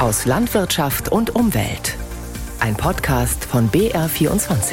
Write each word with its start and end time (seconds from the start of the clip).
aus 0.00 0.24
Landwirtschaft 0.24 1.12
und 1.12 1.34
Umwelt. 1.34 1.94
Ein 2.58 2.74
Podcast 2.74 3.44
von 3.44 3.70
BR24. 3.70 4.72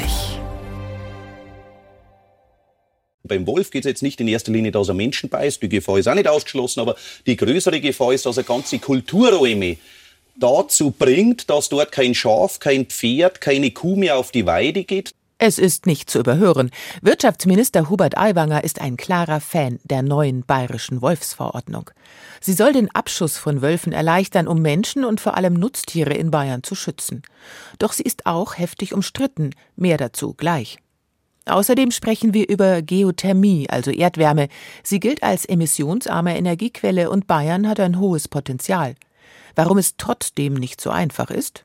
Beim 3.24 3.46
Wolf 3.46 3.70
geht 3.70 3.84
es 3.84 3.90
jetzt 3.90 4.02
nicht 4.02 4.22
in 4.22 4.28
erster 4.28 4.52
Linie, 4.52 4.72
dass 4.72 4.88
er 4.88 4.94
Menschen 4.94 5.28
beißt. 5.28 5.62
Die 5.62 5.68
Gefahr 5.68 5.98
ist 5.98 6.08
auch 6.08 6.14
nicht 6.14 6.28
ausgeschlossen, 6.28 6.80
aber 6.80 6.96
die 7.26 7.36
größere 7.36 7.78
Gefahr 7.82 8.14
ist, 8.14 8.24
dass 8.24 8.38
er 8.38 8.44
ganze 8.44 8.78
Kulturräume 8.78 9.76
dazu 10.34 10.92
bringt, 10.92 11.50
dass 11.50 11.68
dort 11.68 11.92
kein 11.92 12.14
Schaf, 12.14 12.58
kein 12.58 12.86
Pferd, 12.86 13.42
keine 13.42 13.70
Kuh 13.70 13.96
mehr 13.96 14.16
auf 14.16 14.30
die 14.30 14.46
Weide 14.46 14.84
geht. 14.84 15.12
Es 15.40 15.60
ist 15.60 15.86
nicht 15.86 16.10
zu 16.10 16.18
überhören. 16.18 16.72
Wirtschaftsminister 17.00 17.88
Hubert 17.88 18.18
Aiwanger 18.18 18.64
ist 18.64 18.80
ein 18.80 18.96
klarer 18.96 19.40
Fan 19.40 19.78
der 19.84 20.02
neuen 20.02 20.44
bayerischen 20.44 21.00
Wolfsverordnung. 21.00 21.90
Sie 22.40 22.54
soll 22.54 22.72
den 22.72 22.92
Abschuss 22.92 23.38
von 23.38 23.62
Wölfen 23.62 23.92
erleichtern, 23.92 24.48
um 24.48 24.60
Menschen 24.60 25.04
und 25.04 25.20
vor 25.20 25.36
allem 25.36 25.54
Nutztiere 25.54 26.12
in 26.12 26.32
Bayern 26.32 26.64
zu 26.64 26.74
schützen. 26.74 27.22
Doch 27.78 27.92
sie 27.92 28.02
ist 28.02 28.26
auch 28.26 28.58
heftig 28.58 28.92
umstritten. 28.92 29.50
Mehr 29.76 29.96
dazu 29.96 30.34
gleich. 30.34 30.78
Außerdem 31.46 31.92
sprechen 31.92 32.34
wir 32.34 32.48
über 32.48 32.82
Geothermie, 32.82 33.70
also 33.70 33.92
Erdwärme. 33.92 34.48
Sie 34.82 34.98
gilt 34.98 35.22
als 35.22 35.44
emissionsarme 35.44 36.36
Energiequelle 36.36 37.10
und 37.10 37.28
Bayern 37.28 37.68
hat 37.68 37.78
ein 37.78 38.00
hohes 38.00 38.26
Potenzial. 38.26 38.96
Warum 39.54 39.78
es 39.78 39.96
trotzdem 39.98 40.54
nicht 40.54 40.80
so 40.80 40.90
einfach 40.90 41.30
ist? 41.30 41.64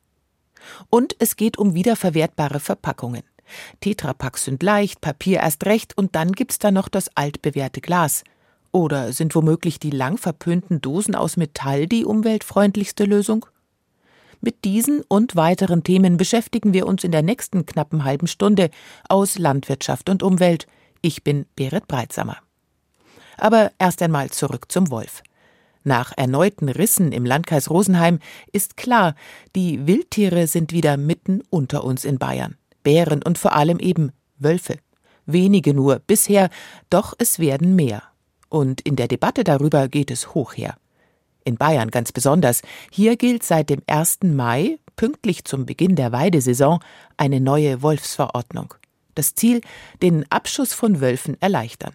Und 0.91 1.15
es 1.17 1.35
geht 1.37 1.57
um 1.57 1.73
wiederverwertbare 1.73 2.59
Verpackungen. 2.59 3.23
Tetrapacks 3.81 4.45
sind 4.45 4.63
leicht, 4.63 5.01
Papier 5.01 5.39
erst 5.39 5.65
recht 5.65 5.97
und 5.97 6.15
dann 6.15 6.31
gibt's 6.31 6.59
da 6.59 6.71
noch 6.71 6.89
das 6.89 7.15
altbewährte 7.15 7.81
Glas. 7.81 8.23
Oder 8.71 9.13
sind 9.13 9.35
womöglich 9.35 9.79
die 9.79 9.91
lang 9.91 10.17
verpönten 10.17 10.81
Dosen 10.81 11.15
aus 11.15 11.37
Metall 11.37 11.87
die 11.87 12.05
umweltfreundlichste 12.05 13.05
Lösung? 13.05 13.45
Mit 14.41 14.65
diesen 14.65 15.03
und 15.07 15.35
weiteren 15.35 15.83
Themen 15.83 16.17
beschäftigen 16.17 16.73
wir 16.73 16.87
uns 16.87 17.03
in 17.03 17.11
der 17.11 17.21
nächsten 17.21 17.65
knappen 17.65 18.03
halben 18.03 18.27
Stunde 18.27 18.71
aus 19.07 19.37
Landwirtschaft 19.37 20.09
und 20.09 20.21
Umwelt. 20.21 20.67
Ich 21.01 21.23
bin 21.23 21.45
Berit 21.55 21.87
Breitsamer. 21.87 22.37
Aber 23.37 23.71
erst 23.79 24.01
einmal 24.01 24.31
zurück 24.31 24.71
zum 24.71 24.89
Wolf. 24.89 25.23
Nach 25.83 26.13
erneuten 26.15 26.69
Rissen 26.69 27.11
im 27.11 27.25
Landkreis 27.25 27.69
Rosenheim 27.69 28.19
ist 28.51 28.77
klar, 28.77 29.15
die 29.55 29.85
Wildtiere 29.85 30.47
sind 30.47 30.71
wieder 30.71 30.97
mitten 30.97 31.41
unter 31.49 31.83
uns 31.83 32.05
in 32.05 32.19
Bayern. 32.19 32.57
Bären 32.83 33.23
und 33.23 33.37
vor 33.37 33.53
allem 33.53 33.79
eben 33.79 34.11
Wölfe. 34.37 34.77
Wenige 35.25 35.73
nur 35.73 35.99
bisher, 35.99 36.49
doch 36.89 37.13
es 37.17 37.39
werden 37.39 37.75
mehr. 37.75 38.03
Und 38.49 38.81
in 38.81 38.95
der 38.95 39.07
Debatte 39.07 39.43
darüber 39.43 39.87
geht 39.87 40.11
es 40.11 40.33
hoch 40.33 40.53
her. 40.53 40.75
In 41.45 41.57
Bayern 41.57 41.91
ganz 41.91 42.11
besonders. 42.11 42.61
Hier 42.91 43.17
gilt 43.17 43.43
seit 43.43 43.69
dem 43.69 43.81
1. 43.87 44.19
Mai, 44.23 44.77
pünktlich 44.95 45.43
zum 45.45 45.65
Beginn 45.65 45.95
der 45.95 46.11
Weidesaison, 46.11 46.79
eine 47.17 47.39
neue 47.39 47.81
Wolfsverordnung. 47.81 48.73
Das 49.15 49.35
Ziel, 49.35 49.61
den 50.01 50.29
Abschuss 50.31 50.73
von 50.73 51.01
Wölfen 51.01 51.39
erleichtern. 51.41 51.93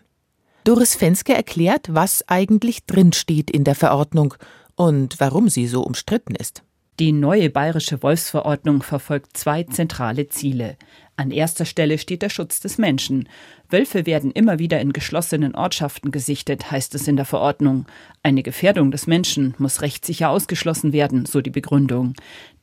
Doris 0.65 0.97
Fenske 0.97 1.35
erklärt, 1.35 1.95
was 1.95 2.29
eigentlich 2.29 2.85
drinsteht 2.85 3.51
in 3.51 3.65
der 3.65 3.75
Verordnung 3.75 4.35
und 4.77 5.19
warum 5.19 5.49
sie 5.49 5.67
so 5.67 5.83
umstritten 5.83 6.35
ist. 6.35 6.63
Die 6.99 7.13
neue 7.13 7.49
bayerische 7.49 8.03
Wolfsverordnung 8.03 8.83
verfolgt 8.83 9.37
zwei 9.37 9.63
zentrale 9.63 10.29
Ziele. 10.31 10.77
An 11.15 11.31
erster 11.31 11.65
Stelle 11.65 11.97
steht 11.97 12.23
der 12.23 12.29
Schutz 12.29 12.59
des 12.59 12.77
Menschen. 12.77 13.29
Wölfe 13.71 14.05
werden 14.05 14.33
immer 14.33 14.59
wieder 14.59 14.81
in 14.81 14.93
geschlossenen 14.93 15.55
Ortschaften 15.55 16.11
gesichtet, 16.11 16.73
heißt 16.73 16.97
es 16.97 17.07
in 17.07 17.15
der 17.15 17.25
Verordnung. 17.25 17.87
Eine 18.25 18.43
Gefährdung 18.43 18.91
des 18.91 19.07
Menschen 19.07 19.55
muss 19.59 19.81
rechtssicher 19.81 20.31
ausgeschlossen 20.31 20.93
werden, 20.93 21.25
so 21.25 21.41
die 21.41 21.51
Begründung. 21.51 22.15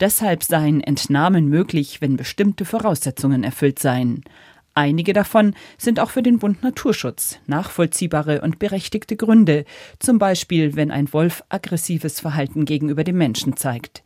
Deshalb 0.01 0.43
seien 0.43 0.81
Entnahmen 0.81 1.47
möglich, 1.47 2.01
wenn 2.01 2.17
bestimmte 2.17 2.65
Voraussetzungen 2.65 3.45
erfüllt 3.45 3.79
seien. 3.79 4.25
Einige 4.73 5.13
davon 5.13 5.55
sind 5.77 6.01
auch 6.01 6.09
für 6.09 6.23
den 6.23 6.39
Bund 6.39 6.61
Naturschutz 6.61 7.39
nachvollziehbare 7.47 8.41
und 8.41 8.59
berechtigte 8.59 9.15
Gründe, 9.15 9.63
zum 9.99 10.19
Beispiel 10.19 10.75
wenn 10.75 10.91
ein 10.91 11.13
Wolf 11.13 11.41
aggressives 11.47 12.19
Verhalten 12.19 12.65
gegenüber 12.65 13.05
dem 13.05 13.17
Menschen 13.17 13.55
zeigt. 13.55 14.03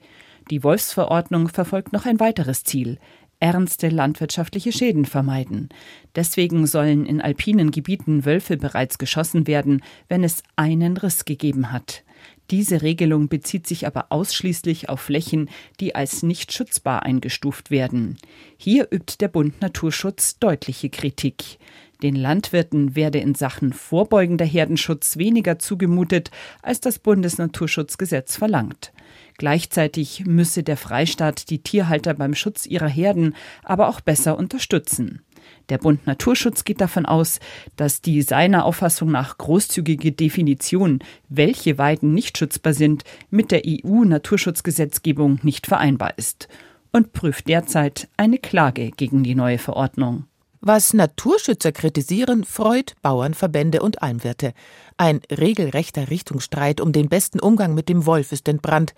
Die 0.49 0.63
Wolfsverordnung 0.63 1.49
verfolgt 1.49 1.93
noch 1.93 2.05
ein 2.05 2.19
weiteres 2.19 2.63
Ziel 2.63 2.99
ernste 3.39 3.89
landwirtschaftliche 3.89 4.71
Schäden 4.71 5.05
vermeiden. 5.05 5.69
Deswegen 6.15 6.67
sollen 6.67 7.05
in 7.05 7.21
alpinen 7.21 7.71
Gebieten 7.71 8.25
Wölfe 8.25 8.57
bereits 8.57 8.97
geschossen 8.97 9.47
werden, 9.47 9.81
wenn 10.07 10.23
es 10.23 10.43
einen 10.55 10.97
Riss 10.97 11.25
gegeben 11.25 11.71
hat. 11.71 12.03
Diese 12.51 12.81
Regelung 12.81 13.29
bezieht 13.29 13.67
sich 13.67 13.85
aber 13.85 14.07
ausschließlich 14.09 14.89
auf 14.89 14.99
Flächen, 14.99 15.49
die 15.79 15.95
als 15.95 16.23
nicht 16.23 16.51
schutzbar 16.51 17.03
eingestuft 17.03 17.71
werden. 17.71 18.17
Hier 18.57 18.87
übt 18.91 19.15
der 19.19 19.27
Bund 19.27 19.61
Naturschutz 19.61 20.39
deutliche 20.39 20.89
Kritik. 20.89 21.59
Den 22.01 22.15
Landwirten 22.15 22.95
werde 22.95 23.19
in 23.19 23.35
Sachen 23.35 23.71
vorbeugender 23.71 24.45
Herdenschutz 24.45 25.17
weniger 25.17 25.59
zugemutet, 25.59 26.31
als 26.61 26.81
das 26.81 26.97
Bundesnaturschutzgesetz 26.97 28.35
verlangt. 28.35 28.91
Gleichzeitig 29.39 30.25
müsse 30.25 30.63
der 30.63 30.75
Freistaat 30.75 31.49
die 31.49 31.63
Tierhalter 31.63 32.13
beim 32.13 32.35
Schutz 32.35 32.65
ihrer 32.65 32.89
Herden 32.89 33.35
aber 33.63 33.87
auch 33.87 34.01
besser 34.01 34.37
unterstützen. 34.37 35.21
Der 35.69 35.77
Bund 35.77 36.05
Naturschutz 36.05 36.65
geht 36.65 36.81
davon 36.81 37.05
aus, 37.05 37.39
dass 37.77 38.01
die 38.01 38.21
seiner 38.21 38.65
Auffassung 38.65 39.11
nach 39.11 39.37
großzügige 39.37 40.11
Definition, 40.11 40.99
welche 41.29 41.77
Weiden 41.77 42.13
nicht 42.13 42.37
schutzbar 42.37 42.73
sind, 42.73 43.05
mit 43.29 43.51
der 43.51 43.61
EU-Naturschutzgesetzgebung 43.65 45.39
nicht 45.41 45.67
vereinbar 45.67 46.17
ist 46.17 46.49
und 46.91 47.13
prüft 47.13 47.47
derzeit 47.47 48.09
eine 48.17 48.39
Klage 48.39 48.91
gegen 48.91 49.23
die 49.23 49.35
neue 49.35 49.57
Verordnung. 49.57 50.25
Was 50.59 50.93
Naturschützer 50.93 51.71
kritisieren, 51.71 52.43
freut 52.43 52.95
Bauernverbände 53.01 53.81
und 53.81 54.01
Almwirte. 54.03 54.51
Ein 54.97 55.21
regelrechter 55.31 56.09
Richtungsstreit 56.09 56.81
um 56.81 56.91
den 56.91 57.07
besten 57.07 57.39
Umgang 57.39 57.73
mit 57.73 57.87
dem 57.87 58.05
Wolf 58.05 58.33
ist 58.33 58.49
entbrannt. 58.49 58.93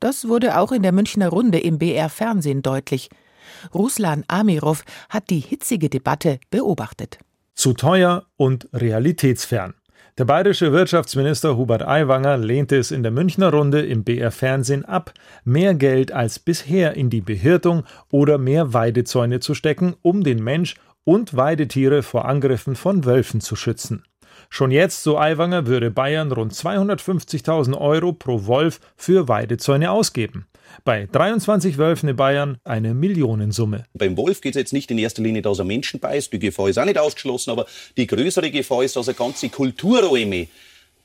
Das 0.00 0.28
wurde 0.28 0.58
auch 0.58 0.72
in 0.72 0.82
der 0.82 0.92
Münchner 0.92 1.28
Runde 1.28 1.58
im 1.58 1.78
BR 1.78 2.08
Fernsehen 2.08 2.62
deutlich. 2.62 3.10
Ruslan 3.72 4.24
Amirov 4.28 4.84
hat 5.08 5.30
die 5.30 5.40
hitzige 5.40 5.88
Debatte 5.88 6.38
beobachtet. 6.50 7.18
Zu 7.54 7.72
teuer 7.72 8.26
und 8.36 8.68
realitätsfern. 8.72 9.74
Der 10.16 10.26
bayerische 10.26 10.70
Wirtschaftsminister 10.70 11.56
Hubert 11.56 11.82
Aiwanger 11.82 12.36
lehnte 12.36 12.76
es 12.76 12.92
in 12.92 13.02
der 13.02 13.10
Münchner 13.10 13.50
Runde 13.50 13.84
im 13.84 14.04
BR 14.04 14.30
Fernsehen 14.30 14.84
ab, 14.84 15.12
mehr 15.42 15.74
Geld 15.74 16.12
als 16.12 16.38
bisher 16.38 16.94
in 16.94 17.10
die 17.10 17.20
Behirtung 17.20 17.82
oder 18.12 18.38
mehr 18.38 18.72
Weidezäune 18.72 19.40
zu 19.40 19.54
stecken, 19.54 19.96
um 20.02 20.22
den 20.22 20.42
Mensch 20.42 20.76
und 21.02 21.36
Weidetiere 21.36 22.04
vor 22.04 22.26
Angriffen 22.26 22.76
von 22.76 23.04
Wölfen 23.04 23.40
zu 23.40 23.56
schützen. 23.56 24.04
Schon 24.50 24.70
jetzt, 24.70 25.02
so 25.02 25.18
Aiwanger, 25.18 25.66
würde 25.66 25.90
Bayern 25.90 26.32
rund 26.32 26.52
250.000 26.52 27.78
Euro 27.78 28.12
pro 28.12 28.46
Wolf 28.46 28.80
für 28.96 29.28
Weidezäune 29.28 29.90
ausgeben. 29.90 30.46
Bei 30.84 31.06
23 31.10 31.78
Wölfen 31.78 32.08
in 32.08 32.16
Bayern 32.16 32.58
eine 32.64 32.94
Millionensumme. 32.94 33.84
Beim 33.94 34.16
Wolf 34.16 34.40
geht 34.40 34.56
es 34.56 34.60
jetzt 34.60 34.72
nicht 34.72 34.90
in 34.90 34.98
erster 34.98 35.22
Linie, 35.22 35.42
dass 35.42 35.58
er 35.58 35.64
Menschen 35.64 36.00
beißt. 36.00 36.32
Die 36.32 36.38
Gefahr 36.38 36.68
ist 36.68 36.78
auch 36.78 36.84
nicht 36.84 36.98
ausgeschlossen, 36.98 37.50
aber 37.50 37.66
die 37.96 38.06
größere 38.06 38.50
Gefahr 38.50 38.82
ist, 38.82 38.96
dass 38.96 39.08
er 39.08 39.14
ganze 39.14 39.48
Kulturräume 39.48 40.48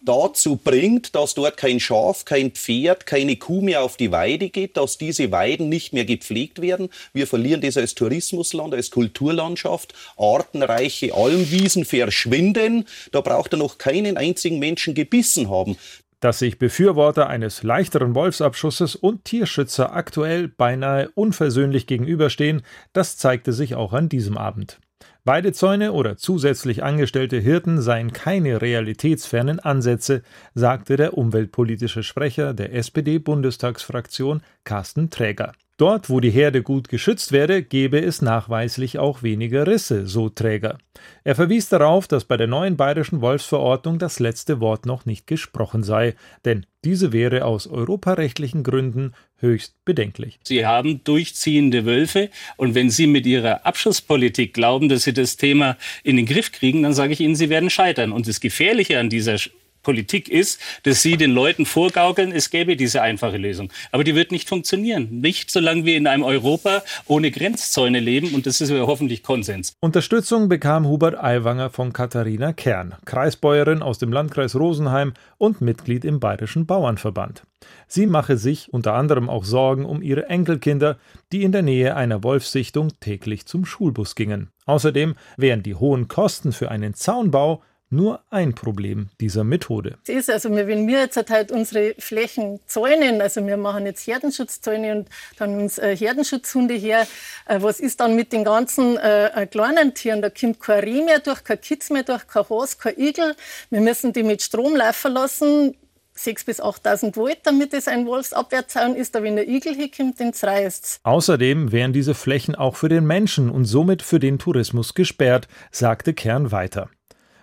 dazu 0.02 0.56
bringt, 0.56 1.16
dass 1.16 1.34
dort 1.34 1.58
kein 1.58 1.80
Schaf, 1.80 2.26
kein 2.26 2.52
Pferd, 2.52 3.06
keine 3.06 3.36
Kuh 3.36 3.62
mehr 3.62 3.84
auf 3.84 3.98
die 3.98 4.12
Weide 4.12 4.50
geht, 4.50 4.78
dass 4.78 4.98
diese 4.98 5.32
Weiden 5.32 5.70
nicht 5.70 5.94
mehr 5.94 6.06
gepflegt 6.06 6.62
werden. 6.62 6.90
Wir 7.14 7.28
verlieren 7.28 7.62
das 7.62 7.78
als 7.78 7.96
Tourismusland, 7.96 8.74
als 8.74 8.92
Kulturlandschaft. 8.92 9.94
Artenreiche 10.18 11.14
Almwiesen 11.14 11.86
verschwinden. 11.86 12.86
Da 13.12 13.22
braucht 13.22 13.54
er 13.54 13.60
noch 13.60 13.78
keinen 13.78 14.18
einzigen 14.18 14.60
Menschen 14.60 14.94
gebissen 14.94 15.50
haben. 15.50 15.78
Dass 16.20 16.40
sich 16.40 16.60
Befürworter 16.60 17.28
eines 17.28 17.64
leichteren 17.64 18.14
Wolfsabschusses 18.14 18.96
und 18.96 19.24
Tierschützer 19.24 19.94
aktuell 19.94 20.50
beinahe 20.50 21.10
unversöhnlich 21.16 21.88
gegenüberstehen, 21.88 22.62
das 22.92 23.16
zeigte 23.18 23.54
sich 23.54 23.76
auch 23.76 23.94
an 23.94 24.10
diesem 24.10 24.38
Abend. 24.38 24.80
Weidezäune 25.26 25.92
oder 25.92 26.18
zusätzlich 26.18 26.84
angestellte 26.84 27.38
Hirten 27.38 27.82
seien 27.82 28.14
keine 28.14 28.62
realitätsfernen 28.62 29.60
Ansätze, 29.60 30.24
sagte 30.56 30.96
der 30.96 31.18
umweltpolitische 31.18 32.04
Sprecher 32.04 32.54
der 32.54 32.74
SPD-Bundestagsfraktion 32.74 34.42
Carsten 34.64 35.10
Träger. 35.10 35.54
Dort, 35.80 36.10
wo 36.10 36.20
die 36.20 36.30
Herde 36.30 36.62
gut 36.62 36.90
geschützt 36.90 37.32
werde, 37.32 37.64
gebe 37.64 38.02
es 38.02 38.22
nachweislich 38.22 39.00
auch 39.00 39.24
weniger 39.24 39.66
Risse, 39.66 40.08
so 40.08 40.28
Träger. 40.28 40.78
Er 41.24 41.36
verwies 41.36 41.70
darauf, 41.70 42.06
dass 42.06 42.26
bei 42.26 42.36
der 42.36 42.48
neuen 42.48 42.76
bayerischen 42.76 43.22
Wolfsverordnung 43.22 43.98
das 43.98 44.20
letzte 44.20 44.60
Wort 44.60 44.86
noch 44.86 45.06
nicht 45.06 45.26
gesprochen 45.26 45.84
sei, 45.84 46.16
denn 46.44 46.66
diese 46.84 47.14
wäre 47.14 47.46
aus 47.46 47.66
europarechtlichen 47.66 48.64
Gründen 48.64 49.14
höchst 49.40 49.74
bedenklich. 49.86 50.40
Sie 50.44 50.66
haben 50.66 51.04
durchziehende 51.04 51.86
Wölfe 51.86 52.30
und 52.58 52.76
wenn 52.76 52.90
Sie 52.90 53.08
mit 53.08 53.26
Ihrer 53.26 53.66
Abschusspolitik 53.66 54.54
glauben, 54.54 54.90
dass 54.90 55.04
Sie 55.04 55.14
das 55.14 55.38
Thema 55.38 55.78
in 56.04 56.18
den 56.18 56.26
Griff 56.26 56.52
kriegen, 56.52 56.84
dann 56.84 56.94
sage 56.94 57.14
ich 57.14 57.20
Ihnen, 57.20 57.36
Sie 57.36 57.50
werden 57.50 57.70
scheitern. 57.70 58.12
Und 58.12 58.28
das 58.28 58.40
Gefährliche 58.40 59.00
an 59.00 59.10
dieser 59.10 59.38
Politik 59.84 60.30
ist, 60.30 60.60
dass 60.84 61.02
Sie 61.02 61.18
den 61.18 61.32
Leuten 61.32 61.66
vorgaukeln, 61.66 62.32
es 62.32 62.50
gäbe 62.50 62.76
diese 62.76 63.02
einfache 63.02 63.38
Lösung. 63.38 63.72
Aber 63.92 64.04
die 64.04 64.16
wird 64.16 64.32
nicht 64.32 64.50
funktionieren. 64.50 65.08
Nicht 65.22 65.52
solange 65.52 65.86
wir 65.86 65.98
in 65.98 66.08
einem 66.08 66.24
Europa 66.24 66.84
ohne 67.08 67.32
Grenzzäune 67.32 68.00
leben. 68.00 68.34
Und 68.34 68.46
das 68.46 68.62
ist 68.62 68.70
ja 68.70 68.86
hoffentlich 68.86 69.24
Konsens. 69.24 69.74
Unterstützung 69.80 70.50
bekam 70.50 70.88
Hubert 70.88 71.22
Aiwanger 71.22 71.70
von 71.70 71.94
Katharina 71.94 72.54
Kern, 72.54 72.96
Kreisbäuerin 73.06 73.82
aus 73.82 73.98
dem 73.98 74.12
Landkreis 74.12 74.56
Rosenheim 74.56 75.14
und 75.38 75.62
Mitglied 75.62 76.06
im 76.06 76.20
Bayerischen 76.20 76.66
Bauernverband. 76.66 77.44
Sie 77.88 78.06
mache 78.06 78.38
sich 78.38 78.72
unter 78.72 78.94
anderem 78.94 79.30
auch 79.30 79.44
Sorgen 79.44 79.86
um 79.86 80.02
ihre 80.02 80.28
Enkelkinder, 80.28 80.98
die 81.32 81.44
in 81.44 81.52
der 81.52 81.62
Nähe 81.62 81.96
einer 81.96 82.24
Wolfssichtung 82.24 82.90
täglich 83.00 83.46
zum 83.46 83.66
Schulbus 83.66 84.16
gingen. 84.16 84.50
Außerdem 84.66 85.16
wären 85.38 85.64
die 85.64 85.76
hohen 85.76 86.08
Kosten 86.08 86.52
für 86.52 86.70
einen 86.70 86.94
Zaunbau 86.94 87.64
nur 87.90 88.22
ein 88.30 88.54
Problem 88.54 89.10
dieser 89.20 89.44
Methode. 89.44 89.98
Es 90.04 90.10
ist 90.10 90.30
also, 90.30 90.54
wenn 90.54 90.88
wir 90.88 91.00
jetzt 91.00 91.18
halt 91.30 91.52
unsere 91.52 91.96
Flächen 91.98 92.60
zäunen, 92.68 93.22
also 93.22 93.46
wir 93.46 93.58
machen 93.58 93.86
jetzt 93.86 94.06
Herdenschutzzäune 94.06 94.96
und 94.96 95.10
dann 95.38 95.60
uns 95.60 95.78
äh, 95.78 95.96
Herdenschutzhunde 95.96 96.76
her, 96.76 97.08
äh, 97.48 97.62
was 97.62 97.80
ist 97.80 98.00
dann 98.00 98.16
mit 98.16 98.32
den 98.32 98.44
ganzen 98.44 98.98
äh, 98.98 99.48
kleinen 99.50 99.94
Tieren? 99.94 100.22
Da 100.22 100.30
kommt 100.30 100.60
kein 100.60 100.84
Reh 100.84 101.04
mehr 101.04 101.20
durch, 101.20 101.44
kein 101.44 101.62
Kitz 101.62 101.90
mehr 101.90 102.04
durch, 102.04 102.28
kein 102.28 102.48
Hase, 102.50 102.78
kein 102.78 103.00
Igel. 103.00 103.36
Wir 103.70 103.82
müssen 103.82 104.14
die 104.14 104.24
mit 104.24 104.42
Strom 104.42 104.76
laufen 104.76 105.14
lassen. 105.14 105.76
6.000 106.16 106.46
bis 106.46 106.62
8.000 106.62 107.16
Volt, 107.16 107.40
damit 107.44 107.74
es 107.74 107.88
ein 107.88 108.06
Wolfsabwehrzaun 108.06 108.96
ist. 108.96 109.16
Aber 109.16 109.26
wenn 109.26 109.38
der 109.38 109.48
Igel 109.48 109.74
hier 109.74 109.90
kommt, 109.90 110.20
dann 110.20 110.34
reißt 110.34 111.00
Außerdem 111.04 111.72
wären 111.72 111.94
diese 111.94 112.14
Flächen 112.14 112.56
auch 112.56 112.76
für 112.76 112.90
den 112.90 113.06
Menschen 113.06 113.50
und 113.50 113.66
somit 113.66 114.02
für 114.02 114.20
den 114.20 114.38
Tourismus 114.38 114.94
gesperrt, 114.94 115.48
sagte 115.72 116.14
Kern 116.14 116.52
weiter. 116.52 116.90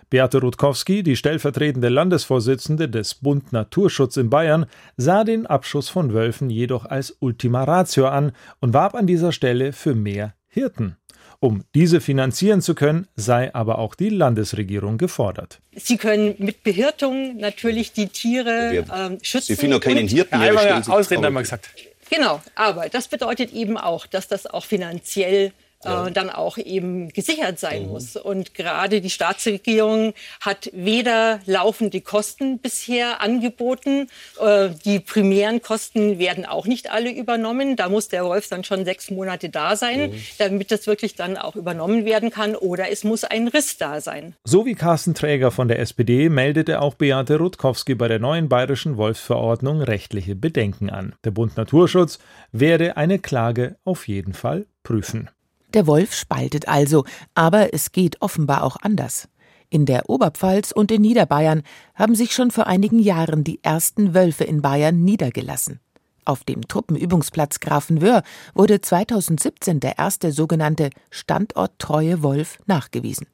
Beate 0.09 0.39
Rutkowski, 0.39 1.03
die 1.03 1.17
stellvertretende 1.17 1.89
Landesvorsitzende 1.89 2.87
des 2.87 3.15
Bund 3.15 3.51
Naturschutz 3.51 4.15
in 4.15 4.29
Bayern, 4.29 4.65
sah 4.95 5.25
den 5.25 5.45
Abschuss 5.45 5.89
von 5.89 6.13
Wölfen 6.13 6.49
jedoch 6.49 6.85
als 6.85 7.17
Ultima 7.19 7.65
Ratio 7.65 8.07
an 8.07 8.31
und 8.61 8.73
warb 8.73 8.95
an 8.95 9.05
dieser 9.05 9.33
Stelle 9.33 9.73
für 9.73 9.95
mehr 9.95 10.33
Hirten. 10.47 10.95
Um 11.39 11.65
diese 11.75 11.99
finanzieren 12.01 12.61
zu 12.61 12.73
können, 12.73 13.07
sei 13.15 13.53
aber 13.53 13.77
auch 13.79 13.95
die 13.95 14.09
Landesregierung 14.09 14.97
gefordert. 14.97 15.59
Sie 15.75 15.97
können 15.97 16.35
mit 16.39 16.63
Behirtung 16.63 17.37
natürlich 17.37 17.91
die 17.91 18.07
Tiere 18.07 18.85
ähm, 18.95 19.19
schützen. 19.21 19.47
Sie 19.47 19.55
finden 19.55 19.75
auch 19.75 19.81
keinen 19.81 20.07
Hirten. 20.07 20.41
Ja, 20.41 20.81
Ausreden 20.87 21.25
haben 21.25 21.33
wir 21.33 21.41
gesagt. 21.41 21.69
Genau, 22.09 22.41
aber 22.55 22.87
das 22.89 23.09
bedeutet 23.09 23.51
eben 23.51 23.77
auch, 23.77 24.07
dass 24.07 24.27
das 24.27 24.47
auch 24.47 24.65
finanziell 24.65 25.51
ja. 25.83 26.07
äh, 26.07 26.11
dann 26.11 26.29
auch 26.29 26.57
eben 26.57 27.09
gesichert 27.09 27.59
sein 27.59 27.83
mhm. 27.83 27.89
muss. 27.89 28.15
Und 28.15 28.53
gerade 28.53 29.01
die 29.01 29.09
Staatsregierung 29.09 30.13
hat 30.41 30.69
weder 30.73 31.39
laufende 31.45 32.01
Kosten 32.01 32.59
bisher 32.59 33.21
angeboten, 33.21 34.09
äh, 34.41 34.69
die 34.85 34.99
primären 34.99 35.61
Kosten 35.61 36.19
werden 36.19 36.45
auch 36.45 36.65
nicht 36.65 36.91
alle 36.91 37.11
übernommen. 37.11 37.75
Da 37.75 37.89
muss 37.89 38.07
der 38.07 38.25
Wolf 38.25 38.49
dann 38.49 38.63
schon 38.63 38.85
sechs 38.85 39.11
Monate 39.11 39.49
da 39.49 39.75
sein, 39.75 40.11
mhm. 40.11 40.21
damit 40.37 40.71
das 40.71 40.87
wirklich 40.87 41.15
dann 41.15 41.37
auch 41.37 41.55
übernommen 41.55 42.05
werden 42.05 42.31
kann. 42.31 42.55
Oder 42.55 42.91
es 42.91 43.03
muss 43.03 43.23
ein 43.23 43.47
Riss 43.47 43.77
da 43.77 44.01
sein. 44.01 44.35
So 44.43 44.65
wie 44.65 44.75
Carsten 44.75 45.13
Träger 45.13 45.51
von 45.51 45.67
der 45.67 45.79
SPD 45.79 46.29
meldete 46.29 46.81
auch 46.81 46.95
Beate 46.95 47.37
Rutkowski 47.37 47.95
bei 47.95 48.07
der 48.07 48.19
neuen 48.19 48.49
bayerischen 48.49 48.97
Wolfsverordnung 48.97 49.81
rechtliche 49.81 50.35
Bedenken 50.35 50.89
an. 50.89 51.15
Der 51.23 51.31
Bund 51.31 51.57
Naturschutz 51.57 52.19
werde 52.51 52.97
eine 52.97 53.19
Klage 53.19 53.77
auf 53.83 54.07
jeden 54.07 54.33
Fall 54.33 54.65
prüfen. 54.83 55.29
Der 55.77 55.85
Wolf 55.85 56.15
spaltet 56.15 56.67
also, 56.67 57.05
aber 57.35 57.71
es 57.71 57.91
geht 57.91 58.19
offenbar 58.23 58.63
auch 58.63 58.77
anders. 58.81 59.29
In 59.69 59.85
der 59.85 60.09
Oberpfalz 60.09 60.71
und 60.71 60.91
in 60.91 61.03
Niederbayern 61.03 61.61
haben 61.93 62.15
sich 62.15 62.33
schon 62.33 62.49
vor 62.49 62.65
einigen 62.65 62.97
Jahren 62.97 63.43
die 63.43 63.63
ersten 63.63 64.15
Wölfe 64.15 64.43
in 64.43 64.63
Bayern 64.63 65.03
niedergelassen. 65.03 65.79
Auf 66.25 66.43
dem 66.43 66.67
Truppenübungsplatz 66.67 67.59
Grafenwöhr 67.59 68.23
wurde 68.55 68.81
2017 68.81 69.79
der 69.79 69.99
erste 69.99 70.31
sogenannte 70.31 70.89
standorttreue 71.11 72.23
Wolf 72.23 72.57
nachgewiesen. 72.65 73.27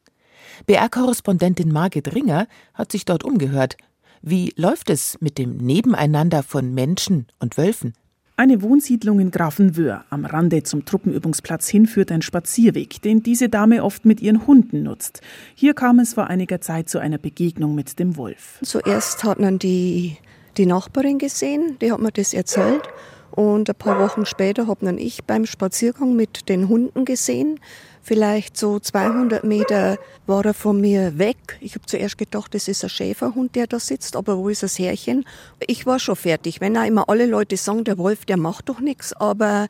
BR-Korrespondentin 0.66 1.72
Margit 1.72 2.14
Ringer 2.14 2.48
hat 2.74 2.92
sich 2.92 3.06
dort 3.06 3.24
umgehört. 3.24 3.78
Wie 4.22 4.52
läuft 4.58 4.90
es 4.90 5.16
mit 5.22 5.38
dem 5.38 5.56
Nebeneinander 5.56 6.44
von 6.44 6.74
Menschen 6.74 7.28
und 7.40 7.56
Wölfen? 7.58 7.94
Eine 8.36 8.64
Wohnsiedlung 8.64 9.20
in 9.20 9.30
Grafenwöhr 9.30 10.06
am 10.10 10.26
Rande 10.26 10.64
zum 10.64 10.86
Truppenübungsplatz 10.86 11.68
hin 11.68 11.86
führt 11.86 12.12
ein 12.12 12.24
Spazierweg, 12.24 13.00
den 13.04 13.22
diese 13.22 13.48
Dame 13.48 13.84
oft 13.84 14.06
mit 14.06 14.22
ihren 14.22 14.48
Hunden 14.48 14.82
nutzt. 14.82 15.22
Hier 15.54 15.76
kam 15.76 16.00
es 16.00 16.16
vor 16.16 16.26
einiger 16.28 16.60
Zeit 16.60 16.90
zu 16.90 16.98
einer 16.98 17.20
Begegnung 17.20 17.76
mit 17.76 18.00
dem 18.00 18.18
Wolf. 18.18 18.58
Zuerst 18.64 19.24
hat 19.24 19.40
man 19.40 19.60
die, 19.60 20.18
die 20.58 20.66
Nachbarin 20.66 21.20
gesehen, 21.20 21.78
die 21.80 21.92
hat 21.92 22.00
mir 22.00 22.12
das 22.12 22.34
erzählt. 22.34 22.82
Und 23.30 23.70
ein 23.70 23.76
paar 23.76 24.00
Wochen 24.00 24.26
später 24.26 24.66
habe 24.66 25.00
ich 25.00 25.24
beim 25.26 25.46
Spaziergang 25.46 26.16
mit 26.16 26.50
den 26.50 26.70
Hunden 26.70 27.06
gesehen. 27.06 27.60
Vielleicht 28.06 28.58
so 28.58 28.80
200 28.80 29.46
Meter 29.46 29.98
war 30.28 30.44
er 30.46 30.54
von 30.54 30.82
mir 30.82 31.18
weg. 31.18 31.38
Ich 31.62 31.76
habe 31.76 31.86
zuerst 31.86 32.18
gedacht, 32.18 32.54
das 32.54 32.68
ist 32.68 32.84
ein 32.84 32.90
Schäferhund, 32.90 33.56
der 33.56 33.66
da 33.66 33.80
sitzt, 33.80 34.18
aber 34.18 34.38
wo 34.38 34.50
ist 34.50 34.62
das 34.62 34.78
Härchen? 34.78 35.24
Ich 35.66 35.86
war 35.86 36.00
schon 36.00 36.18
fertig. 36.18 36.60
Wenn 36.60 36.78
auch 36.78 36.86
immer 36.86 37.08
alle 37.08 37.26
Leute 37.26 37.56
sagen, 37.56 37.86
der 37.86 37.98
Wolf, 37.98 38.26
der 38.26 38.36
macht 38.36 38.68
doch 38.68 38.82
nichts, 38.82 39.14
aber 39.14 39.68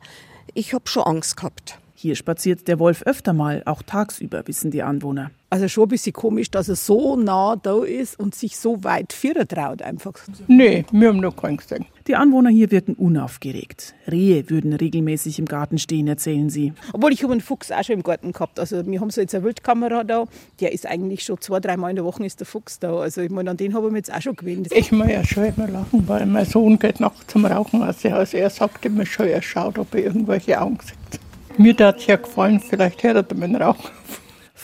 ich 0.52 0.74
habe 0.74 0.88
schon 0.88 1.04
Angst 1.04 1.36
gehabt. 1.36 1.78
Hier 2.04 2.16
spaziert 2.16 2.68
der 2.68 2.78
Wolf 2.78 3.02
öfter 3.06 3.32
mal, 3.32 3.62
auch 3.64 3.82
tagsüber, 3.82 4.46
wissen 4.46 4.70
die 4.70 4.82
Anwohner. 4.82 5.30
Also 5.48 5.68
schon 5.68 5.84
ein 5.84 5.88
bisschen 5.88 6.12
komisch, 6.12 6.50
dass 6.50 6.68
er 6.68 6.76
so 6.76 7.16
nah 7.16 7.56
da 7.56 7.82
ist 7.82 8.20
und 8.20 8.34
sich 8.34 8.58
so 8.58 8.84
weit 8.84 9.14
führen 9.14 9.48
traut 9.48 9.80
einfach. 9.80 10.12
Nee, 10.46 10.84
wir 10.92 11.08
haben 11.08 11.20
noch 11.20 11.34
keinen 11.34 11.56
gesehen. 11.56 11.86
Die 12.06 12.14
Anwohner 12.14 12.50
hier 12.50 12.70
wirken 12.70 12.92
unaufgeregt. 12.92 13.94
Rehe 14.06 14.50
würden 14.50 14.74
regelmäßig 14.74 15.38
im 15.38 15.46
Garten 15.46 15.78
stehen, 15.78 16.06
erzählen 16.06 16.50
sie. 16.50 16.74
Obwohl 16.92 17.10
ich 17.14 17.22
habe 17.22 17.32
einen 17.32 17.40
Fuchs 17.40 17.72
auch 17.72 17.82
schon 17.82 17.94
im 17.94 18.02
Garten 18.02 18.32
gehabt. 18.32 18.60
Also 18.60 18.84
wir 18.84 19.00
haben 19.00 19.08
so 19.08 19.22
jetzt 19.22 19.34
eine 19.34 19.44
Wildkamera 19.44 20.04
da. 20.04 20.26
Der 20.60 20.72
ist 20.72 20.86
eigentlich 20.86 21.22
schon 21.22 21.40
zwei, 21.40 21.58
drei 21.58 21.78
Mal 21.78 21.88
in 21.88 21.96
der 21.96 22.04
Woche 22.04 22.22
ist 22.26 22.38
der 22.38 22.46
Fuchs 22.46 22.80
da. 22.80 22.98
Also 22.98 23.22
ich 23.22 23.30
meine, 23.30 23.50
an 23.50 23.56
den 23.56 23.72
habe 23.72 23.86
ich 23.86 23.92
mir 23.92 23.98
jetzt 23.98 24.12
auch 24.12 24.20
schon 24.20 24.36
gewöhnt. 24.36 24.70
Ich 24.72 24.92
muss 24.92 25.08
ja 25.08 25.24
schon 25.24 25.44
immer 25.44 25.68
lachen, 25.68 26.06
weil 26.06 26.26
mein 26.26 26.44
Sohn 26.44 26.78
geht 26.78 27.00
nachts 27.00 27.28
zum 27.28 27.46
Rauchen 27.46 27.82
aus. 27.82 28.04
Also 28.04 28.36
er 28.36 28.50
sagte 28.50 28.90
mir 28.90 29.06
schon, 29.06 29.28
er 29.28 29.40
schaut, 29.40 29.78
ob 29.78 29.94
er 29.94 30.04
irgendwelche 30.04 30.60
Augen 30.60 30.76
sieht. 30.82 31.20
Mir 31.56 31.74
hat 31.78 31.98
es 31.98 32.06
ja 32.06 32.16
gefallen, 32.16 32.58
vielleicht 32.60 33.02
hört 33.04 33.30
er 33.30 33.36
mit 33.36 33.50
dem 33.50 33.56
Rauchen. 33.56 33.90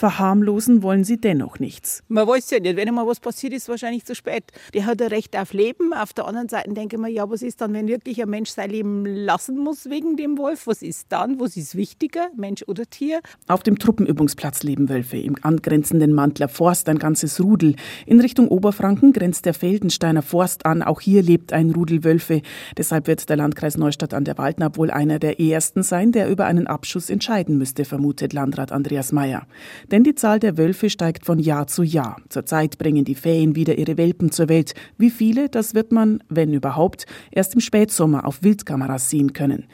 Verharmlosen 0.01 0.81
wollen 0.81 1.03
sie 1.03 1.17
dennoch 1.17 1.59
nichts. 1.59 2.01
Man 2.07 2.27
weiß 2.27 2.49
ja 2.49 2.59
nicht, 2.59 2.75
wenn 2.75 2.87
einmal 2.87 3.05
was 3.05 3.19
passiert, 3.19 3.53
ist 3.53 3.69
wahrscheinlich 3.69 4.03
zu 4.03 4.15
spät. 4.15 4.45
Der 4.73 4.87
hat 4.87 4.99
ein 4.99 5.09
Recht 5.09 5.37
auf 5.37 5.53
Leben. 5.53 5.93
Auf 5.93 6.11
der 6.13 6.25
anderen 6.25 6.49
Seite 6.49 6.73
denke 6.73 6.95
ich 6.95 6.99
mir, 6.99 7.09
ja, 7.09 7.29
was 7.29 7.43
ist 7.43 7.61
dann, 7.61 7.71
wenn 7.75 7.87
wirklich 7.87 8.19
ein 8.19 8.27
Mensch 8.27 8.49
sein 8.49 8.71
Leben 8.71 9.05
lassen 9.05 9.59
muss 9.59 9.91
wegen 9.91 10.17
dem 10.17 10.39
Wolf? 10.39 10.65
Was 10.65 10.81
ist 10.81 11.05
dann? 11.09 11.39
Was 11.39 11.55
ist 11.55 11.75
wichtiger, 11.75 12.29
Mensch 12.35 12.63
oder 12.65 12.87
Tier? 12.87 13.19
Auf 13.47 13.61
dem 13.61 13.77
Truppenübungsplatz 13.77 14.63
leben 14.63 14.89
Wölfe, 14.89 15.17
im 15.17 15.35
angrenzenden 15.43 16.13
Mantler 16.13 16.49
Forst 16.49 16.89
ein 16.89 16.97
ganzes 16.97 17.39
Rudel. 17.39 17.75
In 18.07 18.19
Richtung 18.19 18.47
Oberfranken 18.47 19.13
grenzt 19.13 19.45
der 19.45 19.53
Feldensteiner 19.53 20.23
Forst 20.23 20.65
an. 20.65 20.81
Auch 20.81 20.99
hier 20.99 21.21
lebt 21.21 21.53
ein 21.53 21.69
Rudel 21.69 22.03
Wölfe. 22.03 22.41
Deshalb 22.75 23.05
wird 23.05 23.29
der 23.29 23.37
Landkreis 23.37 23.77
Neustadt 23.77 24.15
an 24.15 24.25
der 24.25 24.39
Waldnab 24.39 24.77
wohl 24.77 24.89
einer 24.89 25.19
der 25.19 25.39
ersten 25.39 25.83
sein, 25.83 26.11
der 26.11 26.27
über 26.27 26.45
einen 26.45 26.65
Abschuss 26.65 27.11
entscheiden 27.11 27.59
müsste, 27.59 27.85
vermutet 27.85 28.33
Landrat 28.33 28.71
Andreas 28.71 29.11
Mayer. 29.11 29.45
Denn 29.91 30.03
die 30.03 30.15
Zahl 30.15 30.39
der 30.39 30.57
Wölfe 30.57 30.89
steigt 30.89 31.25
von 31.25 31.37
Jahr 31.37 31.67
zu 31.67 31.83
Jahr. 31.83 32.21
Zurzeit 32.29 32.77
bringen 32.77 33.03
die 33.03 33.15
Feen 33.15 33.55
wieder 33.55 33.77
ihre 33.77 33.97
Welpen 33.97 34.31
zur 34.31 34.47
Welt. 34.47 34.73
Wie 34.97 35.09
viele, 35.09 35.49
das 35.49 35.75
wird 35.75 35.91
man, 35.91 36.23
wenn 36.29 36.53
überhaupt, 36.53 37.05
erst 37.29 37.55
im 37.55 37.59
Spätsommer 37.59 38.25
auf 38.25 38.41
Wildkameras 38.41 39.09
sehen 39.09 39.33
können. 39.33 39.65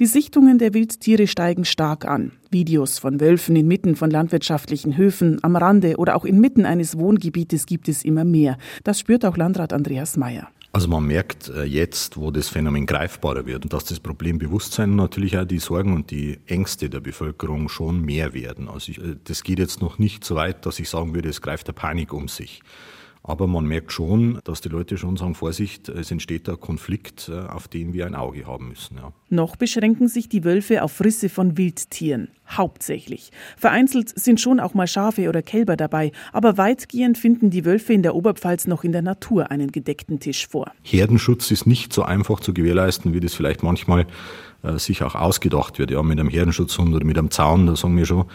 Die 0.00 0.06
Sichtungen 0.06 0.58
der 0.58 0.72
Wildtiere 0.72 1.26
steigen 1.26 1.66
stark 1.66 2.06
an. 2.06 2.32
Videos 2.50 2.98
von 2.98 3.20
Wölfen 3.20 3.54
inmitten 3.54 3.96
von 3.96 4.10
landwirtschaftlichen 4.10 4.96
Höfen, 4.96 5.38
am 5.42 5.56
Rande 5.56 5.96
oder 5.96 6.16
auch 6.16 6.24
inmitten 6.24 6.64
eines 6.64 6.98
Wohngebietes 6.98 7.66
gibt 7.66 7.88
es 7.88 8.04
immer 8.04 8.24
mehr. 8.24 8.56
Das 8.82 8.98
spürt 8.98 9.26
auch 9.26 9.36
Landrat 9.36 9.74
Andreas 9.74 10.16
Mayer. 10.16 10.48
Also 10.76 10.88
man 10.88 11.06
merkt 11.06 11.48
äh, 11.48 11.62
jetzt, 11.62 12.18
wo 12.18 12.30
das 12.30 12.50
Phänomen 12.50 12.84
greifbarer 12.84 13.46
wird 13.46 13.64
und 13.64 13.72
dass 13.72 13.86
das 13.86 13.98
Problembewusstsein 13.98 14.94
natürlich 14.94 15.38
auch 15.38 15.46
die 15.46 15.58
Sorgen 15.58 15.94
und 15.94 16.10
die 16.10 16.38
Ängste 16.44 16.90
der 16.90 17.00
Bevölkerung 17.00 17.70
schon 17.70 18.02
mehr 18.02 18.34
werden. 18.34 18.68
Also 18.68 18.92
ich, 18.92 18.98
äh, 18.98 19.16
das 19.24 19.42
geht 19.42 19.58
jetzt 19.58 19.80
noch 19.80 19.98
nicht 19.98 20.22
so 20.22 20.34
weit, 20.34 20.66
dass 20.66 20.78
ich 20.78 20.90
sagen 20.90 21.14
würde, 21.14 21.30
es 21.30 21.40
greift 21.40 21.66
der 21.66 21.72
Panik 21.72 22.12
um 22.12 22.28
sich. 22.28 22.60
Aber 23.26 23.46
man 23.46 23.66
merkt 23.66 23.92
schon, 23.92 24.38
dass 24.44 24.60
die 24.60 24.68
Leute 24.68 24.96
schon 24.96 25.16
sagen, 25.16 25.34
Vorsicht, 25.34 25.88
es 25.88 26.10
entsteht 26.10 26.48
ein 26.48 26.60
Konflikt, 26.60 27.28
äh, 27.28 27.40
auf 27.40 27.68
den 27.68 27.92
wir 27.92 28.06
ein 28.06 28.14
Auge 28.14 28.46
haben 28.46 28.68
müssen. 28.68 28.96
Ja. 28.96 29.12
Noch 29.28 29.56
beschränken 29.56 30.08
sich 30.08 30.28
die 30.28 30.44
Wölfe 30.44 30.82
auf 30.82 31.02
Risse 31.02 31.28
von 31.28 31.56
Wildtieren. 31.56 32.28
Hauptsächlich. 32.48 33.32
Vereinzelt 33.56 34.16
sind 34.16 34.40
schon 34.40 34.60
auch 34.60 34.74
mal 34.74 34.86
Schafe 34.86 35.28
oder 35.28 35.42
Kälber 35.42 35.76
dabei, 35.76 36.12
aber 36.32 36.56
weitgehend 36.56 37.18
finden 37.18 37.50
die 37.50 37.64
Wölfe 37.64 37.92
in 37.92 38.02
der 38.02 38.14
Oberpfalz 38.14 38.68
noch 38.68 38.84
in 38.84 38.92
der 38.92 39.02
Natur 39.02 39.50
einen 39.50 39.72
gedeckten 39.72 40.20
Tisch 40.20 40.46
vor. 40.46 40.70
Herdenschutz 40.82 41.50
ist 41.50 41.66
nicht 41.66 41.92
so 41.92 42.02
einfach 42.02 42.38
zu 42.38 42.54
gewährleisten, 42.54 43.12
wie 43.12 43.20
das 43.20 43.34
vielleicht 43.34 43.64
manchmal 43.64 44.06
sich 44.78 45.02
auch 45.02 45.14
ausgedacht 45.14 45.78
wird. 45.78 45.90
Ja, 45.90 46.02
mit 46.02 46.18
einem 46.18 46.28
Herdenschutzhund 46.28 46.94
oder 46.94 47.04
mit 47.04 47.18
einem 47.18 47.30
Zaun, 47.30 47.66
da 47.66 47.76
sagen 47.76 47.96
wir 47.96 48.06
schon, 48.06 48.26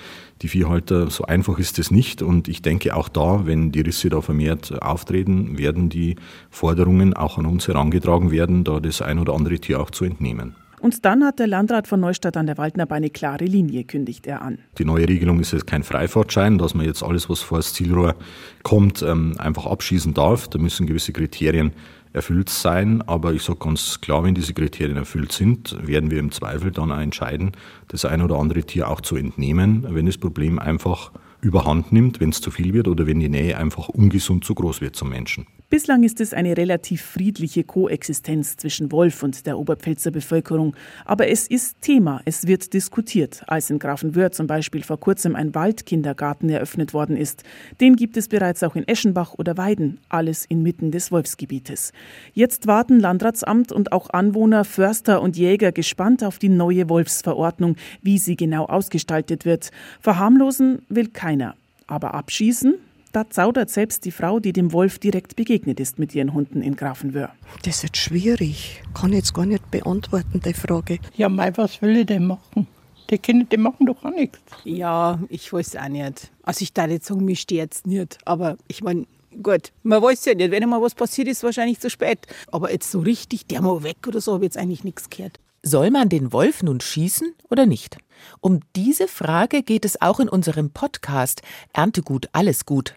die 0.42 0.48
Viehhalter, 0.48 1.10
so 1.10 1.26
einfach 1.26 1.60
ist 1.60 1.80
es 1.80 1.92
nicht. 1.92 2.22
Und 2.22 2.48
ich 2.48 2.62
denke 2.62 2.96
auch 2.96 3.10
da, 3.10 3.46
wenn 3.46 3.72
die 3.72 3.82
Risse 3.82 4.10
da 4.10 4.22
vermehrt 4.22 4.82
auftreten, 4.82 5.58
werden 5.58 5.90
die 5.90 6.16
Forderungen 6.50 7.14
auch 7.14 7.38
an 7.38 7.46
uns 7.46 7.68
herangetragen 7.68 8.32
werden, 8.32 8.64
da 8.64 8.80
das 8.80 9.02
ein 9.02 9.20
oder 9.20 9.34
andere 9.34 9.60
Tier 9.60 9.80
auch 9.80 9.92
zu 9.92 10.06
entnehmen. 10.06 10.56
Und 10.82 11.06
dann 11.06 11.24
hat 11.24 11.38
der 11.38 11.46
Landrat 11.46 11.88
von 11.88 12.00
Neustadt 12.00 12.36
an 12.38 12.48
der 12.48 12.58
Waldnerbe 12.58 12.96
eine 12.96 13.12
klare 13.12 13.46
Linie, 13.46 13.84
kündigt 13.84 14.26
er 14.26 14.42
an. 14.42 14.58
Die 14.80 14.86
neue 14.86 15.08
Regelung 15.08 15.40
ist 15.40 15.54
jetzt 15.54 15.68
kein 15.68 15.84
Freifahrtschein, 15.84 16.58
dass 16.58 16.74
man 16.74 16.88
jetzt 16.88 17.04
alles, 17.04 17.30
was 17.30 17.42
vor 17.42 17.60
das 17.60 17.74
Zielrohr 17.74 18.16
kommt, 18.64 19.04
ähm, 19.04 19.36
einfach 19.38 19.68
abschießen 19.68 20.16
darf. 20.16 20.48
Da 20.48 20.58
müssen 20.58 20.88
gewisse 20.88 21.14
Kriterien 21.14 21.72
erfüllt 22.14 22.50
sein. 22.50 23.02
Aber 23.08 23.34
ich 23.34 23.44
sage 23.44 23.60
ganz 23.60 24.02
klar, 24.02 24.24
wenn 24.24 24.36
diese 24.36 24.54
Kriterien 24.54 24.98
erfüllt 24.98 25.32
sind, 25.32 25.76
werden 25.86 26.12
wir 26.12 26.20
im 26.20 26.32
Zweifel 26.32 26.72
dann 26.72 26.92
auch 26.92 27.00
entscheiden, 27.00 27.52
das 27.88 28.06
ein 28.06 28.22
oder 28.22 28.38
andere 28.38 28.64
Tier 28.64 28.90
auch 28.90 29.02
zu 29.02 29.16
entnehmen, 29.16 29.86
wenn 29.90 30.06
das 30.06 30.18
Problem 30.18 30.60
einfach 30.60 31.12
überhand 31.42 31.92
nimmt, 31.92 32.20
wenn 32.20 32.30
es 32.30 32.42
zu 32.42 32.52
viel 32.52 32.74
wird 32.74 32.88
oder 32.88 33.08
wenn 33.08 33.20
die 33.20 33.30
Nähe 33.30 33.58
einfach 33.58 33.90
ungesund 33.90 34.46
zu 34.46 34.54
groß 34.54 34.82
wird 34.82 34.96
zum 34.96 35.10
Menschen. 35.10 35.48
Bislang 35.72 36.04
ist 36.04 36.20
es 36.20 36.34
eine 36.34 36.58
relativ 36.58 37.02
friedliche 37.02 37.64
Koexistenz 37.64 38.58
zwischen 38.58 38.92
Wolf 38.92 39.24
und 39.24 39.46
der 39.46 39.58
Oberpfälzer 39.58 40.12
Bevölkerung. 40.12 40.76
Aber 41.06 41.30
es 41.30 41.48
ist 41.48 41.82
Thema, 41.82 42.22
es 42.26 42.46
wird 42.46 42.74
diskutiert, 42.74 43.46
als 43.48 43.70
in 43.70 43.80
Grafenwörth 43.80 44.36
zum 44.36 44.48
Beispiel 44.48 44.84
vor 44.84 45.00
kurzem 45.00 45.34
ein 45.34 45.56
Waldkindergarten 45.56 46.50
eröffnet 46.50 46.94
worden 46.94 47.16
ist. 47.16 47.44
Den 47.80 47.96
gibt 47.96 48.18
es 48.18 48.28
bereits 48.28 48.64
auch 48.64 48.76
in 48.76 48.86
Eschenbach 48.86 49.36
oder 49.38 49.56
Weiden, 49.56 50.00
alles 50.10 50.44
inmitten 50.44 50.92
des 50.92 51.10
Wolfsgebietes. 51.10 51.94
Jetzt 52.34 52.68
warten 52.68 53.00
Landratsamt 53.00 53.72
und 53.72 53.94
auch 53.94 54.10
Anwohner, 54.10 54.66
Förster 54.66 55.22
und 55.22 55.38
Jäger 55.38 55.72
gespannt 55.72 56.22
auf 56.22 56.38
die 56.38 56.50
neue 56.50 56.90
Wolfsverordnung, 56.90 57.78
wie 58.02 58.18
sie 58.18 58.36
genau 58.36 58.66
ausgestaltet 58.66 59.46
wird. 59.46 59.72
Verharmlosen 60.02 60.82
will 60.90 61.08
keiner. 61.08 61.56
Aber 61.88 62.14
abschießen 62.14 62.76
da 63.12 63.30
zaudert 63.30 63.70
selbst 63.70 64.06
die 64.06 64.12
Frau, 64.12 64.40
die 64.40 64.54
dem 64.54 64.74
Wolf 64.74 65.00
direkt 65.00 65.36
begegnet 65.36 65.80
ist 65.80 66.00
mit 66.00 66.16
ihren 66.16 66.34
Hunden 66.34 66.62
in 66.62 66.76
Grafenwöhr. 66.76 67.30
Das 67.64 67.84
wird 67.84 67.98
schwierig. 67.98 68.82
Kann 68.94 69.12
ich 69.12 69.18
jetzt 69.18 69.34
gar 69.34 69.46
nicht 69.46 69.70
beantworten, 69.72 70.42
die 70.44 70.54
Frage. 70.54 71.00
Ja, 71.16 71.30
Mai, 71.30 71.52
was 71.56 71.82
will 71.82 71.98
ich 71.98 72.06
denn 72.06 72.28
machen? 72.28 72.68
Die 73.10 73.18
Kinder, 73.18 73.46
die 73.52 73.58
machen 73.58 73.86
doch 73.86 74.04
auch 74.06 74.12
nichts. 74.12 74.40
Ja, 74.64 75.20
ich 75.30 75.52
weiß 75.52 75.76
auch 75.76 75.90
nicht. 75.90 76.32
Also 76.44 76.64
ich 76.64 76.74
darf 76.74 76.90
jetzt 76.90 77.08
sagen, 77.08 77.26
mich 77.26 77.46
jetzt 77.50 77.86
nicht. 77.86 78.18
Aber 78.24 78.58
ich 78.68 78.82
meine, 78.82 79.06
gut, 79.44 79.74
man 79.84 80.02
weiß 80.02 80.26
ja 80.26 80.34
nicht. 80.34 80.52
Wenn 80.52 80.64
einmal 80.64 80.82
was 80.82 80.96
passiert, 80.96 81.28
ist 81.28 81.44
wahrscheinlich 81.44 81.80
zu 81.80 81.90
spät. 81.90 82.20
Aber 82.52 82.72
jetzt 82.72 82.90
so 82.90 83.00
richtig, 83.00 83.48
der 83.48 83.62
mal 83.62 83.84
weg 83.84 84.08
oder 84.08 84.22
so, 84.22 84.34
habe 84.34 84.46
ich 84.46 84.54
jetzt 84.54 84.58
eigentlich 84.58 84.86
nichts 84.86 85.10
gehört. 85.10 85.40
Soll 85.64 85.92
man 85.92 86.10
den 86.10 86.32
Wolf 86.32 86.64
nun 86.64 86.80
schießen 86.80 87.34
oder 87.50 87.66
nicht? 87.66 87.98
Um 88.40 88.62
diese 88.76 89.08
Frage 89.08 89.64
geht 89.64 89.86
es 89.86 90.02
auch 90.02 90.20
in 90.20 90.30
unserem 90.30 90.72
Podcast 90.72 91.42
Erntegut 91.74 92.30
alles 92.32 92.66
gut. 92.66 92.96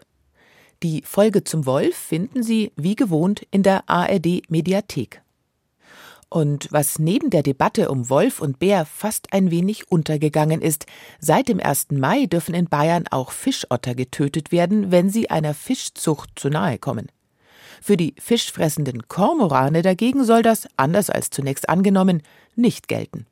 Die 0.83 1.01
Folge 1.05 1.43
zum 1.43 1.65
Wolf 1.65 1.95
finden 1.95 2.43
Sie 2.43 2.71
wie 2.75 2.95
gewohnt 2.95 3.45
in 3.51 3.63
der 3.63 3.89
ARD 3.89 4.43
Mediathek. 4.49 5.21
Und 6.29 6.67
was 6.71 6.99
neben 6.99 7.29
der 7.29 7.43
Debatte 7.43 7.89
um 7.89 8.09
Wolf 8.09 8.41
und 8.41 8.59
Bär 8.59 8.85
fast 8.85 9.31
ein 9.31 9.51
wenig 9.51 9.89
untergegangen 9.89 10.61
ist, 10.61 10.85
seit 11.19 11.47
dem 11.47 11.59
1. 11.59 11.91
Mai 11.91 12.25
dürfen 12.25 12.53
in 12.55 12.65
Bayern 12.65 13.05
auch 13.09 13.31
Fischotter 13.31 13.95
getötet 13.95 14.51
werden, 14.51 14.91
wenn 14.91 15.09
sie 15.09 15.29
einer 15.29 15.53
Fischzucht 15.53 16.31
zu 16.35 16.49
nahe 16.49 16.77
kommen. 16.77 17.07
Für 17.81 17.97
die 17.97 18.15
fischfressenden 18.19 19.07
Kormorane 19.07 19.81
dagegen 19.81 20.23
soll 20.25 20.41
das, 20.41 20.67
anders 20.75 21.09
als 21.09 21.29
zunächst 21.29 21.69
angenommen, 21.69 22.21
nicht 22.55 22.87
gelten. 22.87 23.27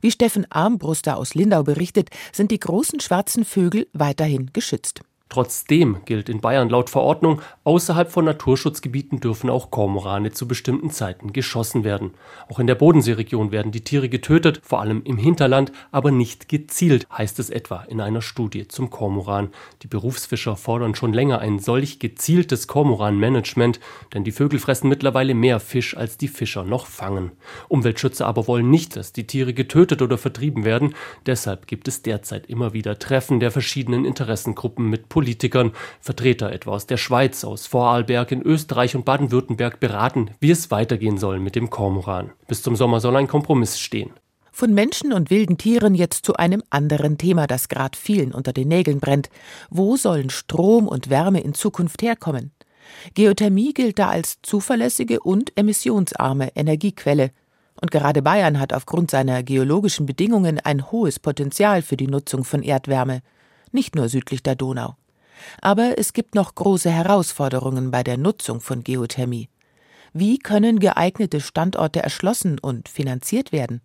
Wie 0.00 0.10
Steffen 0.10 0.50
Armbruster 0.50 1.16
aus 1.16 1.34
Lindau 1.34 1.62
berichtet, 1.62 2.10
sind 2.32 2.50
die 2.50 2.60
großen 2.60 3.00
schwarzen 3.00 3.44
Vögel 3.44 3.88
weiterhin 3.92 4.50
geschützt. 4.52 5.02
Trotzdem 5.32 6.04
gilt 6.04 6.28
in 6.28 6.42
Bayern 6.42 6.68
laut 6.68 6.90
Verordnung, 6.90 7.40
außerhalb 7.64 8.12
von 8.12 8.26
Naturschutzgebieten 8.26 9.18
dürfen 9.18 9.48
auch 9.48 9.70
Kormorane 9.70 10.32
zu 10.32 10.46
bestimmten 10.46 10.90
Zeiten 10.90 11.32
geschossen 11.32 11.84
werden. 11.84 12.10
Auch 12.50 12.58
in 12.58 12.66
der 12.66 12.74
Bodenseeregion 12.74 13.50
werden 13.50 13.72
die 13.72 13.80
Tiere 13.80 14.10
getötet, 14.10 14.60
vor 14.62 14.82
allem 14.82 15.00
im 15.04 15.16
Hinterland, 15.16 15.72
aber 15.90 16.10
nicht 16.10 16.50
gezielt, 16.50 17.06
heißt 17.10 17.38
es 17.38 17.48
etwa 17.48 17.82
in 17.84 18.02
einer 18.02 18.20
Studie 18.20 18.68
zum 18.68 18.90
Kormoran. 18.90 19.48
Die 19.80 19.86
Berufsfischer 19.86 20.54
fordern 20.54 20.94
schon 20.94 21.14
länger 21.14 21.38
ein 21.38 21.60
solch 21.60 21.98
gezieltes 21.98 22.66
Kormoranmanagement, 22.66 23.80
denn 24.12 24.24
die 24.24 24.32
Vögel 24.32 24.58
fressen 24.58 24.90
mittlerweile 24.90 25.32
mehr 25.32 25.60
Fisch, 25.60 25.96
als 25.96 26.18
die 26.18 26.28
Fischer 26.28 26.64
noch 26.64 26.84
fangen. 26.84 27.32
Umweltschützer 27.68 28.26
aber 28.26 28.48
wollen 28.48 28.68
nicht, 28.68 28.96
dass 28.96 29.14
die 29.14 29.26
Tiere 29.26 29.54
getötet 29.54 30.02
oder 30.02 30.18
vertrieben 30.18 30.66
werden. 30.66 30.94
Deshalb 31.24 31.66
gibt 31.66 31.88
es 31.88 32.02
derzeit 32.02 32.50
immer 32.50 32.74
wieder 32.74 32.98
Treffen 32.98 33.40
der 33.40 33.50
verschiedenen 33.50 34.04
Interessengruppen 34.04 34.90
mit 34.90 35.08
Politikern 35.08 35.21
Politikern, 35.22 35.70
Vertreter 36.00 36.50
etwa 36.50 36.72
aus 36.72 36.86
der 36.86 36.96
Schweiz, 36.96 37.44
aus 37.44 37.68
Vorarlberg 37.68 38.32
in 38.32 38.42
Österreich 38.42 38.96
und 38.96 39.04
Baden-Württemberg 39.04 39.78
beraten, 39.78 40.32
wie 40.40 40.50
es 40.50 40.72
weitergehen 40.72 41.16
soll 41.16 41.38
mit 41.38 41.54
dem 41.54 41.70
Kormoran. 41.70 42.32
Bis 42.48 42.60
zum 42.60 42.74
Sommer 42.74 42.98
soll 42.98 43.14
ein 43.14 43.28
Kompromiss 43.28 43.78
stehen. 43.78 44.10
Von 44.50 44.74
Menschen 44.74 45.12
und 45.12 45.30
wilden 45.30 45.58
Tieren 45.58 45.94
jetzt 45.94 46.26
zu 46.26 46.34
einem 46.34 46.64
anderen 46.70 47.18
Thema, 47.18 47.46
das 47.46 47.68
gerade 47.68 47.96
vielen 47.96 48.34
unter 48.34 48.52
den 48.52 48.66
Nägeln 48.66 48.98
brennt. 48.98 49.30
Wo 49.70 49.96
sollen 49.96 50.28
Strom 50.28 50.88
und 50.88 51.08
Wärme 51.08 51.40
in 51.40 51.54
Zukunft 51.54 52.02
herkommen? 52.02 52.50
Geothermie 53.14 53.74
gilt 53.74 54.00
da 54.00 54.08
als 54.08 54.38
zuverlässige 54.42 55.20
und 55.20 55.56
emissionsarme 55.56 56.56
Energiequelle. 56.56 57.30
Und 57.80 57.92
gerade 57.92 58.22
Bayern 58.22 58.58
hat 58.58 58.72
aufgrund 58.72 59.12
seiner 59.12 59.44
geologischen 59.44 60.04
Bedingungen 60.04 60.58
ein 60.58 60.90
hohes 60.90 61.20
Potenzial 61.20 61.80
für 61.80 61.96
die 61.96 62.08
Nutzung 62.08 62.42
von 62.42 62.64
Erdwärme, 62.64 63.22
nicht 63.70 63.94
nur 63.94 64.08
südlich 64.08 64.42
der 64.42 64.56
Donau. 64.56 64.96
Aber 65.60 65.98
es 65.98 66.12
gibt 66.12 66.34
noch 66.34 66.54
große 66.54 66.90
Herausforderungen 66.90 67.90
bei 67.90 68.02
der 68.02 68.16
Nutzung 68.16 68.60
von 68.60 68.82
Geothermie. 68.84 69.48
Wie 70.12 70.38
können 70.38 70.78
geeignete 70.78 71.40
Standorte 71.40 72.02
erschlossen 72.02 72.58
und 72.58 72.88
finanziert 72.88 73.52
werden? 73.52 73.80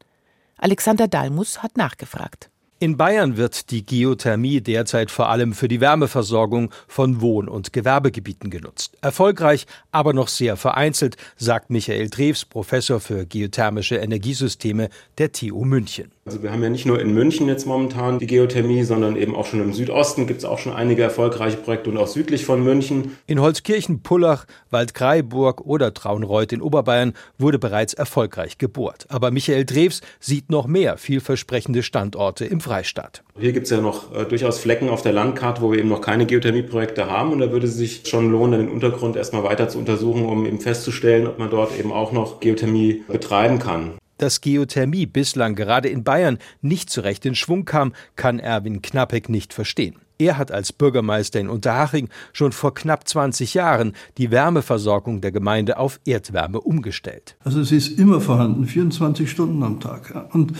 Alexander 0.58 1.08
Dalmus 1.08 1.64
hat 1.64 1.78
nachgefragt. 1.78 2.50
In 2.80 2.96
Bayern 2.96 3.38
wird 3.38 3.72
die 3.72 3.84
Geothermie 3.84 4.62
derzeit 4.62 5.10
vor 5.10 5.30
allem 5.30 5.54
für 5.54 5.68
die 5.68 5.82
Wärmeversorgung 5.82 6.72
von 6.88 7.22
Wohn- 7.22 7.48
und 7.48 7.74
Gewerbegebieten 7.74 8.52
genutzt. 8.52 8.98
Erfolgreich, 9.02 9.66
aber 9.92 10.14
noch 10.14 10.28
sehr 10.28 10.58
vereinzelt, 10.58 11.18
sagt 11.38 11.72
Michael 11.72 12.12
Drews, 12.12 12.46
Professor 12.46 13.00
für 13.00 13.26
geothermische 13.26 13.96
Energiesysteme 13.96 14.90
der 15.18 15.32
TU 15.32 15.66
München. 15.66 16.12
Also 16.28 16.44
wir 16.44 16.52
haben 16.52 16.62
ja 16.62 16.70
nicht 16.70 16.86
nur 16.86 17.00
in 17.00 17.14
München 17.14 17.48
jetzt 17.48 17.66
momentan 17.66 18.20
die 18.20 18.28
Geothermie, 18.28 18.84
sondern 18.84 19.16
eben 19.16 19.34
auch 19.34 19.46
schon 19.46 19.62
im 19.62 19.72
Südosten 19.72 20.28
gibt 20.28 20.40
es 20.40 20.46
auch 20.46 20.60
schon 20.60 20.74
einige 20.74 21.02
erfolgreiche 21.02 21.56
Projekte 21.56 21.90
und 21.90 21.96
auch 21.96 22.08
südlich 22.08 22.44
von 22.44 22.62
München. 22.62 23.16
In 23.28 23.40
Holzkirchen, 23.40 24.02
Pullach, 24.02 24.46
Waldkraiburg 24.70 25.62
oder 25.62 25.94
Traunreuth 25.94 26.52
in 26.52 26.62
Oberbayern 26.62 27.14
wurde 27.38 27.60
bereits 27.60 27.94
erfolgreich 27.94 28.58
gebohrt. 28.58 29.06
Aber 29.08 29.32
Michael 29.32 29.64
Drews 29.64 30.02
sieht 30.20 30.50
noch 30.50 30.68
mehr 30.68 30.98
vielversprechende 30.98 31.82
Standorte 31.82 32.44
im 32.44 32.60
Freistaat. 32.60 33.24
Hier 33.40 33.54
gibt 33.54 33.68
es 33.68 33.70
ja 33.70 33.80
noch 33.80 34.14
äh, 34.14 34.26
durchaus 34.26 34.60
Flecken 34.60 34.90
auf 34.90 35.04
der 35.04 35.14
Landkarte, 35.14 35.62
wo 35.62 35.72
wir 35.72 35.80
eben 35.80 35.88
noch 35.88 36.02
keine 36.02 36.26
Geothermieprojekte 36.26 37.10
haben 37.10 37.32
und 37.32 37.40
da 37.40 37.54
würde 37.54 37.68
es 37.68 37.76
sich 37.76 38.02
schon 38.06 38.30
lohnen, 38.30 38.60
den 38.60 38.70
Untergrund 38.70 39.16
erstmal 39.16 39.46
weiter 39.46 39.70
zu 39.70 39.78
untersuchen, 39.78 40.26
um 40.26 40.46
eben 40.46 40.60
festzustellen, 40.60 41.26
ob 41.26 41.40
man 41.40 41.50
dort 41.50 41.80
eben 41.80 41.94
auch 41.94 42.12
noch 42.12 42.42
Geothermie 42.42 43.06
betreiben 43.08 43.60
kann. 43.60 43.94
Dass 44.18 44.42
Geothermie 44.42 45.06
bislang 45.06 45.56
gerade 45.56 45.90
in 45.90 46.04
Bayern 46.04 46.40
nicht 46.62 46.90
so 46.90 47.02
recht 47.02 47.26
in 47.26 47.36
Schwung 47.36 47.66
kam, 47.66 47.94
kann 48.16 48.40
Erwin 48.40 48.82
Knappek 48.82 49.30
nicht 49.30 49.54
verstehen. 49.54 49.96
Er 50.20 50.38
hat 50.40 50.52
als 50.52 50.74
Bürgermeister 50.74 51.40
in 51.40 51.48
Unterhaching 51.48 52.10
schon 52.34 52.52
vor 52.52 52.74
knapp 52.74 53.08
20 53.08 53.54
Jahren 53.54 53.94
die 54.18 54.32
Wärmeversorgung 54.32 55.22
der 55.22 55.32
Gemeinde 55.32 55.78
auf 55.78 56.00
Erdwärme 56.06 56.60
umgestellt. 56.60 57.36
Also 57.44 57.60
es 57.60 57.72
ist 57.72 58.00
immer 58.00 58.20
vorhanden, 58.20 58.66
24 58.66 59.30
Stunden 59.30 59.62
am 59.62 59.80
Tag. 59.80 60.34
Und 60.34 60.54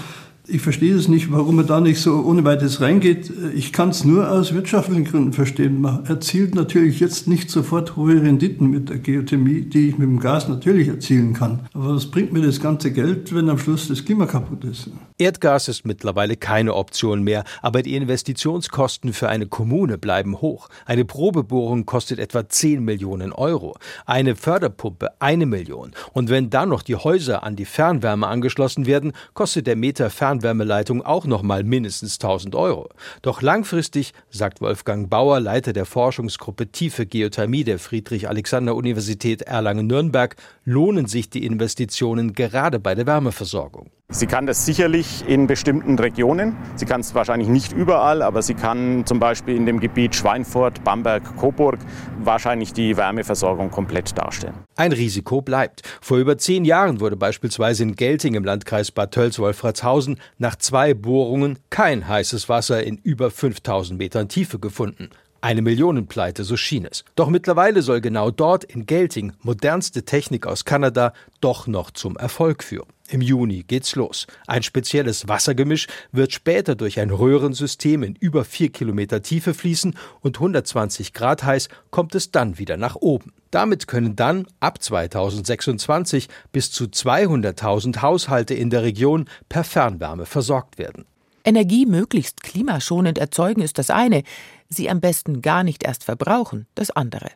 ich 0.50 0.62
verstehe 0.62 0.96
es 0.96 1.08
nicht, 1.08 1.32
warum 1.32 1.58
man 1.58 1.68
da 1.68 1.82
nicht 1.82 2.00
so 2.00 2.24
ohne 2.24 2.44
weiteres 2.46 2.80
reingeht. 2.80 3.32
Ich 3.54 3.74
kann 3.74 3.90
es 3.90 4.06
nur 4.06 4.32
aus 4.32 4.54
wirtschaftlichen 4.54 5.04
Gründen 5.04 5.34
verstehen. 5.34 5.82
Man 5.82 6.06
erzielt 6.06 6.56
natürlich 6.56 7.00
jetzt 7.00 7.28
nicht 7.28 7.50
sofort 7.50 7.96
hohe 7.96 8.22
Renditen 8.22 8.70
mit 8.70 8.90
der 8.90 9.00
Geothermie, 9.00 9.62
die 9.62 9.90
ich 9.90 9.98
mit 9.98 10.08
dem 10.08 10.20
Gas 10.20 10.48
natürlich 10.48 10.88
erzielen 10.88 11.34
kann. 11.34 11.68
Aber 11.74 11.96
was 11.96 12.06
bringt 12.06 12.32
mir 12.32 12.42
das 12.42 12.62
ganze 12.62 12.92
Geld, 12.92 13.36
wenn 13.36 13.50
am 13.50 13.60
Schluss 13.60 13.88
das 13.90 14.06
Klima 14.06 14.26
kaputt 14.26 14.64
ist? 14.64 14.90
Erdgas 15.18 15.68
ist 15.68 15.86
mittlerweile 15.86 16.38
keine 16.38 16.76
Option 16.76 17.24
mehr, 17.24 17.44
aber 17.62 17.82
die 17.82 17.96
Investitionskosten 17.96 19.14
für 19.14 19.30
eine 19.30 19.48
Kommune 19.48 19.98
bleiben 19.98 20.40
hoch. 20.40 20.70
Eine 20.86 21.06
Probebohrung 21.06 21.86
kostet 21.86 22.20
etwa 22.20 22.48
10 22.48 22.84
Millionen 22.84 23.34
Euro, 23.34 23.76
eine 24.06 24.36
Förderpumpe 24.36 25.10
eine 25.20 25.46
Million. 25.46 25.92
Und 26.14 26.30
wenn 26.30 26.50
dann 26.50 26.70
noch 26.70 26.84
die 26.84 26.96
Häuser 26.96 27.44
an 27.44 27.56
die 27.56 27.66
Fernwärme 27.66 28.28
angeschlossen 28.28 28.86
werden, 28.86 29.12
kostet 29.34 29.68
der 29.68 29.76
Meter 29.76 30.10
Fernwärme 30.10 30.37
Fernwärmeleitung 30.38 31.02
auch 31.02 31.26
noch 31.26 31.42
mal 31.42 31.64
mindestens 31.64 32.16
1000 32.16 32.56
Euro. 32.56 32.90
Doch 33.22 33.42
langfristig, 33.42 34.14
sagt 34.30 34.62
Wolfgang 34.62 35.10
Bauer, 35.10 35.40
Leiter 35.40 35.74
der 35.74 35.86
Forschungsgruppe 35.86 36.68
Tiefe 36.68 37.06
Geothermie 37.06 37.64
der 37.64 37.80
Friedrich-Alexander-Universität 37.80 39.42
Erlangen-Nürnberg, 39.42 40.36
lohnen 40.64 41.08
sich 41.08 41.30
die 41.30 41.46
Investitionen 41.46 42.34
gerade 42.34 42.80
bei 42.80 42.94
der 42.94 43.08
Wärmeversorgung. 43.08 43.90
Sie 44.10 44.26
kann 44.26 44.46
das 44.46 44.66
sicherlich 44.66 45.28
in 45.28 45.48
bestimmten 45.48 46.00
Regionen. 46.00 46.56
Sie 46.76 46.86
kann 46.86 47.02
es 47.02 47.14
wahrscheinlich 47.14 47.50
nicht 47.50 47.74
überall, 47.74 48.22
aber 48.22 48.42
sie 48.42 48.54
kann 48.54 49.06
zum 49.06 49.20
Beispiel 49.20 49.58
in 49.58 49.66
dem 49.66 49.82
Gebiet 49.82 50.16
Schweinfurt, 50.16 50.82
Bamberg, 50.86 51.36
Coburg 51.36 51.78
wahrscheinlich 52.18 52.72
die 52.72 52.96
Wärmeversorgung 52.96 53.70
komplett 53.70 54.18
darstellen. 54.18 54.56
Ein 54.78 54.94
Risiko 54.94 55.42
bleibt. 55.42 55.82
Vor 56.00 56.20
über 56.20 56.38
zehn 56.38 56.64
Jahren 56.64 57.02
wurde 57.02 57.18
beispielsweise 57.18 57.84
in 57.84 57.98
Gelting 57.98 58.36
im 58.36 58.46
Landkreis 58.46 58.92
Bad 58.92 59.14
Tölz-Wolfratshausen 59.14 60.22
nach 60.38 60.56
zwei 60.56 60.94
Bohrungen 60.94 61.60
kein 61.70 62.08
heißes 62.08 62.48
Wasser 62.48 62.82
in 62.84 63.00
über 63.04 63.30
5000 63.30 64.00
Metern 64.00 64.30
Tiefe 64.30 64.58
gefunden. 64.58 65.10
Eine 65.42 65.62
Millionenpleite, 65.62 66.44
so 66.44 66.58
schien 66.58 66.86
es. 66.86 67.04
Doch 67.16 67.30
mittlerweile 67.30 67.82
soll 67.82 68.02
genau 68.02 68.32
dort 68.32 68.64
in 68.64 68.86
Gelting 68.86 69.34
modernste 69.42 70.04
Technik 70.04 70.48
aus 70.48 70.66
Kanada 70.66 71.14
doch 71.42 71.68
noch 71.68 71.92
zum 71.92 72.18
Erfolg 72.18 72.64
führen. 72.64 72.88
Im 73.10 73.22
Juni 73.22 73.64
geht's 73.64 73.96
los. 73.96 74.28
Ein 74.48 74.64
spezielles 74.64 75.30
Wassergemisch 75.30 75.88
wird 76.12 76.34
später 76.34 76.76
durch 76.76 77.00
ein 77.00 77.10
Röhrensystem 77.10 78.04
in 78.04 78.16
über 78.16 78.44
vier 78.44 78.70
Kilometer 78.70 79.22
Tiefe 79.22 79.54
fließen 79.54 79.96
und 80.20 80.38
120 80.38 81.14
Grad 81.14 81.44
heiß 81.44 81.70
kommt 81.90 82.16
es 82.16 82.32
dann 82.32 82.58
wieder 82.58 82.76
nach 82.76 82.96
oben. 82.96 83.32
Damit 83.50 83.88
können 83.88 84.18
dann 84.18 84.48
ab 84.60 84.84
2026 84.84 86.28
bis 86.52 86.72
zu 86.72 86.86
200.000 86.86 88.02
Haushalte 88.02 88.56
in 88.56 88.70
der 88.70 88.84
Region 88.84 89.30
per 89.48 89.64
Fernwärme 89.64 90.26
versorgt 90.26 90.78
werden. 90.78 91.06
Energie 91.46 91.86
möglichst 91.86 92.44
klimaschonend 92.44 93.18
erzeugen 93.18 93.62
ist 93.62 93.78
das 93.78 93.90
eine, 93.90 94.24
sie 94.70 94.90
am 94.90 95.00
besten 95.00 95.42
gar 95.42 95.64
nicht 95.64 95.84
erst 95.84 96.04
verbrauchen 96.04 96.68
das 96.76 96.92
andere. 96.92 97.30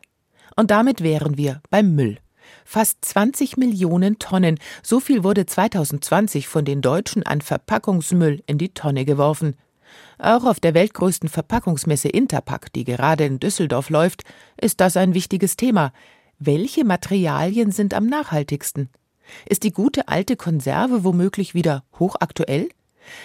Und 0.56 0.70
damit 0.70 1.02
wären 1.02 1.36
wir 1.36 1.62
beim 1.70 1.94
Müll. 1.94 2.18
Fast 2.64 3.04
20 3.04 3.56
Millionen 3.56 4.18
Tonnen, 4.18 4.58
so 4.82 5.00
viel 5.00 5.24
wurde 5.24 5.46
2020 5.46 6.48
von 6.48 6.64
den 6.64 6.82
Deutschen 6.82 7.22
an 7.24 7.40
Verpackungsmüll 7.40 8.42
in 8.46 8.58
die 8.58 8.74
Tonne 8.74 9.04
geworfen. 9.04 9.56
Auch 10.18 10.44
auf 10.44 10.60
der 10.60 10.74
weltgrößten 10.74 11.28
Verpackungsmesse 11.28 12.08
Interpack, 12.08 12.72
die 12.72 12.84
gerade 12.84 13.24
in 13.24 13.40
Düsseldorf 13.40 13.90
läuft, 13.90 14.22
ist 14.60 14.80
das 14.80 14.96
ein 14.96 15.14
wichtiges 15.14 15.56
Thema. 15.56 15.92
Welche 16.38 16.84
Materialien 16.84 17.72
sind 17.72 17.94
am 17.94 18.06
nachhaltigsten? 18.06 18.88
Ist 19.48 19.62
die 19.62 19.72
gute 19.72 20.08
alte 20.08 20.36
Konserve 20.36 21.04
womöglich 21.04 21.54
wieder 21.54 21.84
hochaktuell? 21.98 22.68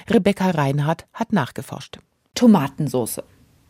Rebecca 0.09 0.51
Reinhardt 0.51 1.07
hat 1.13 1.33
nachgeforscht. 1.33 1.99
Tomatensoße. 2.35 3.23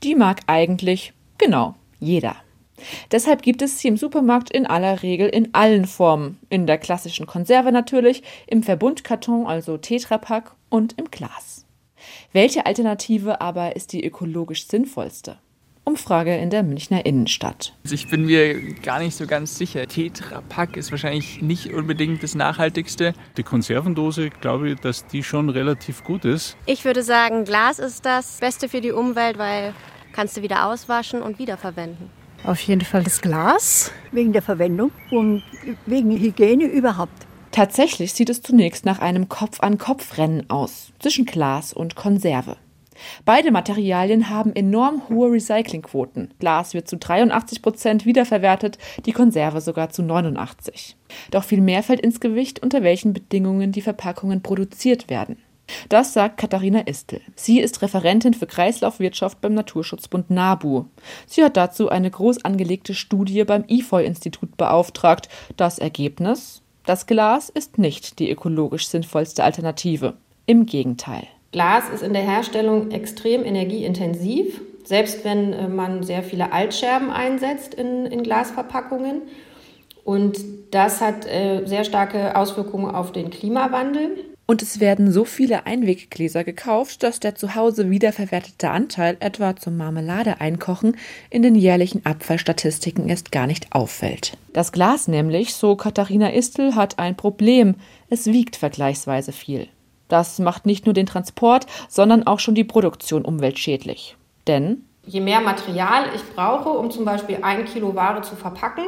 Die 0.04 0.16
mag 0.16 0.42
eigentlich, 0.48 1.13
genau, 1.38 1.75
jeder. 2.00 2.36
Deshalb 3.12 3.42
gibt 3.42 3.62
es 3.62 3.80
sie 3.80 3.88
im 3.88 3.98
Supermarkt 3.98 4.51
in 4.51 4.68
aller 4.68 5.01
Regel 5.01 5.30
in 5.30 5.54
allen 5.54 5.86
Formen. 5.86 6.39
In 6.50 6.68
der 6.68 6.77
klassischen 6.77 7.25
Konserve 7.25 7.72
natürlich, 7.72 8.22
im 8.46 8.62
Verbundkarton, 8.62 9.48
also 9.48 9.77
Tetrapack 9.77 10.56
und 10.70 10.98
im 11.00 11.10
Glas. 11.10 11.66
Welche 12.34 12.66
Alternative 12.66 13.42
aber 13.42 13.75
ist 13.75 13.94
die 13.94 14.06
ökologisch 14.06 14.68
sinnvollste? 14.68 15.39
Umfrage 15.88 16.36
in 16.36 16.50
der 16.50 16.63
Münchner 16.63 17.06
Innenstadt. 17.06 17.74
Also 17.86 17.96
ich 17.96 18.10
bin 18.10 18.25
mir 18.25 18.74
gar 18.74 19.00
nicht 19.00 19.15
so 19.15 19.25
ganz 19.25 19.58
sicher. 19.58 19.88
Tetrapack 19.88 20.75
ist 20.75 20.91
wahrscheinlich 20.91 21.41
nicht 21.41 21.74
unbedingt 21.74 22.22
das 22.24 22.36
Nachhaltigste. 22.36 23.13
Die 23.38 23.44
Konservendose, 23.44 24.29
glaube 24.29 24.72
ich, 24.72 24.79
dass 24.82 25.08
die 25.08 25.24
schon 25.24 25.50
relativ 25.50 26.03
gut 26.03 26.25
ist. 26.25 26.58
Ich 26.65 26.84
würde 26.84 27.03
sagen, 27.03 27.46
Glas 27.46 27.79
ist 27.79 28.06
das 28.06 28.39
Beste 28.41 28.67
für 28.67 28.82
die 28.82 28.91
Umwelt, 28.91 29.38
weil 29.38 29.74
kannst 30.12 30.36
du 30.36 30.41
wieder 30.41 30.67
auswaschen 30.67 31.22
und 31.22 31.39
wiederverwenden. 31.39 32.10
Auf 32.44 32.60
jeden 32.60 32.82
Fall 32.82 33.03
das 33.03 33.22
Glas, 33.22 33.94
wegen 34.12 34.34
der 34.34 34.41
Verwendung 34.41 34.91
und 35.10 35.41
wegen 35.86 36.12
Hygiene 36.12 36.65
überhaupt. 36.65 37.25
Tatsächlich 37.51 38.12
sieht 38.12 38.29
es 38.29 38.41
zunächst 38.41 38.86
nach 38.86 39.00
einem 39.00 39.29
Kopf-an-Kopf-Rennen 39.29 40.50
aus 40.50 40.91
zwischen 41.00 41.25
Glas 41.25 41.72
und 41.72 41.96
Konserve. 41.96 42.58
Beide 43.25 43.51
Materialien 43.51 44.30
haben 44.30 44.56
enorm 44.56 45.04
hohe 45.10 45.32
Recyclingquoten. 45.32 46.34
Glas 46.39 46.74
wird 46.74 46.88
zu 46.88 46.98
83 46.98 47.62
Prozent 47.62 48.06
wiederverwertet, 48.06 48.77
die 49.06 49.12
Konserve 49.12 49.62
sogar 49.62 49.89
zu 49.89 50.04
89. 50.04 50.96
Doch 51.32 51.44
viel 51.44 51.62
mehr 51.62 51.84
fällt 51.84 52.01
ins 52.01 52.20
Gewicht, 52.20 52.62
unter 52.62 52.84
welchen 52.84 53.13
Bedingungen 53.13 53.72
die 53.72 53.82
Verpackungen 53.82 54.42
produziert 54.42 55.10
werden. 55.10 55.38
Das 55.89 56.13
sagt 56.13 56.38
Katharina 56.38 56.82
Istel. 56.82 57.22
Sie 57.36 57.60
ist 57.60 57.81
Referentin 57.81 58.33
für 58.33 58.48
Kreislaufwirtschaft 58.48 59.42
beim 59.42 59.53
Naturschutzbund 59.53 60.29
NABU. 60.29 60.86
Sie 61.25 61.44
hat 61.44 61.57
dazu 61.57 61.90
eine 61.90 62.10
groß 62.10 62.46
angelegte 62.46 62.94
Studie 62.94 63.44
beim 63.44 63.66
IFOI-Institut 63.68 64.55
beauftragt. 64.57 65.29
Das 65.57 65.79
Ergebnis? 65.79 66.62
Das 66.86 67.05
Glas 67.05 67.50
ist 67.50 67.77
nicht 67.77 68.20
die 68.20 68.31
ökologisch 68.31 68.88
sinnvollste 68.88 69.44
Alternative. 69.44 70.14
Im 70.46 70.66
Gegenteil. 70.66 71.27
Glas 71.51 71.90
ist 71.90 72.03
in 72.03 72.14
der 72.14 72.24
Herstellung 72.24 72.92
extrem 72.92 73.44
energieintensiv, 73.44 74.62
selbst 74.83 75.24
wenn 75.24 75.53
äh, 75.53 75.68
man 75.68 76.03
sehr 76.03 76.24
viele 76.24 76.51
Altscherben 76.51 77.10
einsetzt 77.10 77.74
in, 77.74 78.05
in 78.05 78.24
Glasverpackungen. 78.24 79.22
Und 80.03 80.38
das 80.72 81.01
hat 81.01 81.25
äh, 81.25 81.66
sehr 81.66 81.83
starke 81.83 82.36
Auswirkungen 82.36 82.94
auf 82.94 83.12
den 83.12 83.29
Klimawandel. 83.29 84.12
Und 84.50 84.62
es 84.62 84.79
werden 84.79 85.12
so 85.12 85.25
viele 85.25 85.66
Einweggläser 85.66 86.46
gekauft, 86.46 87.03
dass 87.03 87.20
der 87.20 87.36
zu 87.36 87.55
Hause 87.55 87.90
wiederverwertete 87.90 88.70
Anteil 88.70 89.18
etwa 89.20 89.57
zum 89.57 89.75
Marmelade 89.75 90.40
einkochen 90.40 90.96
in 91.29 91.42
den 91.42 91.55
jährlichen 91.55 92.05
Abfallstatistiken 92.05 93.10
erst 93.10 93.33
gar 93.33 93.46
nicht 93.46 93.74
auffällt. 93.74 94.38
Das 94.53 94.72
Glas 94.72 95.10
nämlich, 95.10 95.53
so 95.53 95.75
Katharina 95.75 96.33
Istel, 96.33 96.75
hat 96.75 96.98
ein 96.98 97.18
Problem. 97.18 97.75
Es 98.10 98.27
wiegt 98.27 98.55
vergleichsweise 98.55 99.33
viel. 99.33 99.68
Das 100.07 100.39
macht 100.39 100.65
nicht 100.65 100.85
nur 100.85 100.93
den 100.93 101.05
Transport, 101.05 101.65
sondern 101.89 102.25
auch 102.25 102.39
schon 102.39 102.55
die 102.55 102.63
Produktion 102.63 103.25
umweltschädlich. 103.25 104.15
Denn 104.48 104.83
je 105.05 105.22
mehr 105.22 105.41
Material 105.41 106.05
ich 106.15 106.24
brauche, 106.35 106.70
um 106.70 106.91
zum 106.91 107.05
Beispiel 107.05 107.39
ein 107.41 107.65
Kilo 107.65 107.96
Ware 107.96 108.22
zu 108.22 108.35
verpacken, 108.35 108.85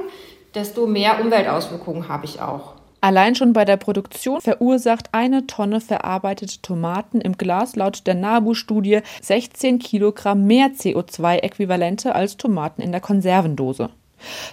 desto 0.53 0.87
mehr 0.87 1.21
Umweltauswirkungen 1.21 2.07
habe 2.07 2.25
ich 2.25 2.41
auch. 2.41 2.73
Allein 3.01 3.33
schon 3.35 3.53
bei 3.53 3.63
der 3.63 3.77
Produktion 3.77 4.41
verursacht 4.41 5.09
eine 5.13 5.47
Tonne 5.47 5.79
verarbeitete 5.79 6.61
Tomaten 6.61 7.21
im 7.21 7.37
Glas 7.37 7.77
laut 7.77 8.05
der 8.07 8.15
NABU-Studie 8.15 8.99
16 9.21 9.79
Kilogramm 9.79 10.45
mehr 10.45 10.71
CO2-Äquivalente 10.71 12.11
als 12.11 12.35
Tomaten 12.35 12.81
in 12.81 12.91
der 12.91 12.99
Konservendose. 12.99 13.89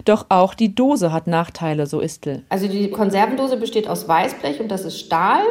Doch 0.05 0.27
auch 0.29 0.55
die 0.55 0.77
Dose 0.77 1.13
hat 1.13 1.27
Nachteile, 1.27 1.89
so 1.89 2.01
Istel. 2.01 2.45
Also 2.49 2.69
die 2.69 2.89
Konservendose 2.91 3.57
besteht 3.57 3.89
aus 3.89 4.07
Weißblech 4.07 4.61
und 4.61 4.69
das 4.69 4.85
ist 4.85 5.01
Stahl. 5.01 5.43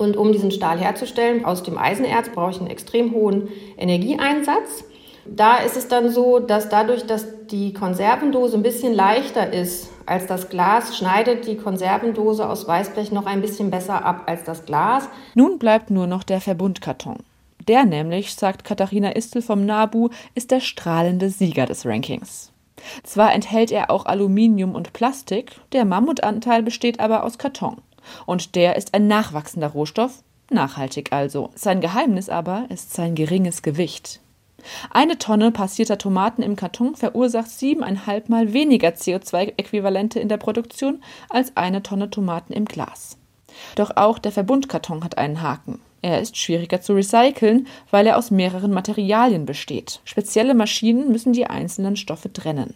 Und 0.00 0.16
um 0.16 0.32
diesen 0.32 0.50
Stahl 0.50 0.78
herzustellen 0.78 1.44
aus 1.44 1.62
dem 1.62 1.76
Eisenerz 1.76 2.30
brauche 2.30 2.52
ich 2.52 2.58
einen 2.58 2.70
extrem 2.70 3.12
hohen 3.12 3.48
Energieeinsatz. 3.76 4.84
Da 5.26 5.58
ist 5.58 5.76
es 5.76 5.88
dann 5.88 6.08
so, 6.08 6.38
dass 6.38 6.70
dadurch, 6.70 7.04
dass 7.04 7.26
die 7.48 7.74
Konservendose 7.74 8.56
ein 8.56 8.62
bisschen 8.62 8.94
leichter 8.94 9.52
ist 9.52 9.90
als 10.06 10.24
das 10.24 10.48
Glas, 10.48 10.96
schneidet 10.96 11.46
die 11.46 11.56
Konservendose 11.56 12.48
aus 12.48 12.66
Weißblech 12.66 13.12
noch 13.12 13.26
ein 13.26 13.42
bisschen 13.42 13.70
besser 13.70 14.02
ab 14.02 14.22
als 14.24 14.42
das 14.44 14.64
Glas. 14.64 15.06
Nun 15.34 15.58
bleibt 15.58 15.90
nur 15.90 16.06
noch 16.06 16.22
der 16.22 16.40
Verbundkarton. 16.40 17.18
Der 17.68 17.84
nämlich, 17.84 18.34
sagt 18.34 18.64
Katharina 18.64 19.14
Istel 19.14 19.42
vom 19.42 19.66
NABU, 19.66 20.08
ist 20.34 20.50
der 20.50 20.60
strahlende 20.60 21.28
Sieger 21.28 21.66
des 21.66 21.84
Rankings. 21.84 22.52
Zwar 23.02 23.34
enthält 23.34 23.70
er 23.70 23.90
auch 23.90 24.06
Aluminium 24.06 24.74
und 24.74 24.94
Plastik, 24.94 25.56
der 25.72 25.84
Mammutanteil 25.84 26.62
besteht 26.62 27.00
aber 27.00 27.24
aus 27.24 27.36
Karton. 27.36 27.76
Und 28.26 28.54
der 28.54 28.76
ist 28.76 28.94
ein 28.94 29.06
nachwachsender 29.06 29.68
Rohstoff, 29.68 30.22
nachhaltig 30.50 31.12
also. 31.12 31.50
Sein 31.54 31.80
Geheimnis 31.80 32.28
aber 32.28 32.66
ist 32.68 32.94
sein 32.94 33.14
geringes 33.14 33.62
Gewicht. 33.62 34.20
Eine 34.90 35.18
Tonne 35.18 35.52
passierter 35.52 35.98
Tomaten 35.98 36.42
im 36.42 36.56
Karton 36.56 36.94
verursacht 36.94 37.50
siebeneinhalb 37.50 38.28
Mal 38.28 38.52
weniger 38.52 38.88
CO2-Äquivalente 38.90 40.18
in 40.18 40.28
der 40.28 40.36
Produktion 40.36 41.02
als 41.28 41.56
eine 41.56 41.82
Tonne 41.82 42.10
Tomaten 42.10 42.52
im 42.52 42.66
Glas. 42.66 43.16
Doch 43.74 43.96
auch 43.96 44.18
der 44.18 44.32
Verbundkarton 44.32 45.02
hat 45.04 45.18
einen 45.18 45.42
Haken. 45.42 45.80
Er 46.02 46.20
ist 46.20 46.36
schwieriger 46.36 46.80
zu 46.80 46.94
recyceln, 46.94 47.66
weil 47.90 48.06
er 48.06 48.16
aus 48.16 48.30
mehreren 48.30 48.72
Materialien 48.72 49.44
besteht. 49.44 50.00
Spezielle 50.04 50.54
Maschinen 50.54 51.12
müssen 51.12 51.32
die 51.32 51.46
einzelnen 51.46 51.96
Stoffe 51.96 52.32
trennen. 52.32 52.74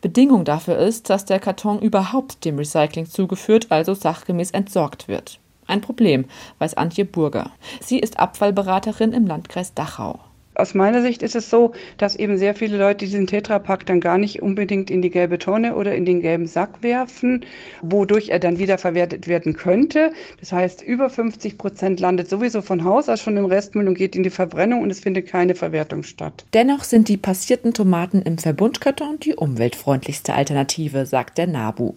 Bedingung 0.00 0.44
dafür 0.44 0.76
ist, 0.78 1.10
dass 1.10 1.24
der 1.24 1.38
Karton 1.38 1.80
überhaupt 1.80 2.44
dem 2.44 2.58
Recycling 2.58 3.06
zugeführt, 3.06 3.66
also 3.70 3.94
sachgemäß 3.94 4.50
entsorgt 4.50 5.08
wird. 5.08 5.38
Ein 5.66 5.80
Problem, 5.80 6.26
weiß 6.58 6.74
Antje 6.74 7.04
Burger. 7.04 7.50
Sie 7.80 7.98
ist 7.98 8.18
Abfallberaterin 8.18 9.12
im 9.12 9.26
Landkreis 9.26 9.74
Dachau. 9.74 10.20
Aus 10.56 10.72
meiner 10.72 11.02
Sicht 11.02 11.22
ist 11.22 11.36
es 11.36 11.50
so, 11.50 11.72
dass 11.98 12.16
eben 12.16 12.38
sehr 12.38 12.54
viele 12.54 12.78
Leute 12.78 13.04
diesen 13.04 13.26
Tetrapack 13.26 13.84
dann 13.84 14.00
gar 14.00 14.16
nicht 14.16 14.40
unbedingt 14.40 14.90
in 14.90 15.02
die 15.02 15.10
gelbe 15.10 15.38
Tonne 15.38 15.76
oder 15.76 15.94
in 15.94 16.06
den 16.06 16.22
gelben 16.22 16.46
Sack 16.46 16.82
werfen, 16.82 17.44
wodurch 17.82 18.30
er 18.30 18.38
dann 18.38 18.58
wiederverwertet 18.58 19.28
werden 19.28 19.54
könnte. 19.54 20.12
Das 20.40 20.52
heißt, 20.52 20.80
über 20.80 21.10
50 21.10 21.58
Prozent 21.58 22.00
landet 22.00 22.30
sowieso 22.30 22.62
von 22.62 22.84
Haus 22.84 23.10
aus 23.10 23.20
schon 23.20 23.36
im 23.36 23.44
Restmüll 23.44 23.86
und 23.86 23.98
geht 23.98 24.16
in 24.16 24.22
die 24.22 24.30
Verbrennung 24.30 24.80
und 24.82 24.90
es 24.90 25.00
findet 25.00 25.26
keine 25.26 25.54
Verwertung 25.54 26.02
statt. 26.04 26.46
Dennoch 26.54 26.84
sind 26.84 27.08
die 27.08 27.18
passierten 27.18 27.74
Tomaten 27.74 28.22
im 28.22 28.38
Verbundkarton 28.38 29.20
die 29.20 29.34
umweltfreundlichste 29.34 30.32
Alternative, 30.32 31.04
sagt 31.04 31.36
der 31.36 31.48
NABU. 31.48 31.92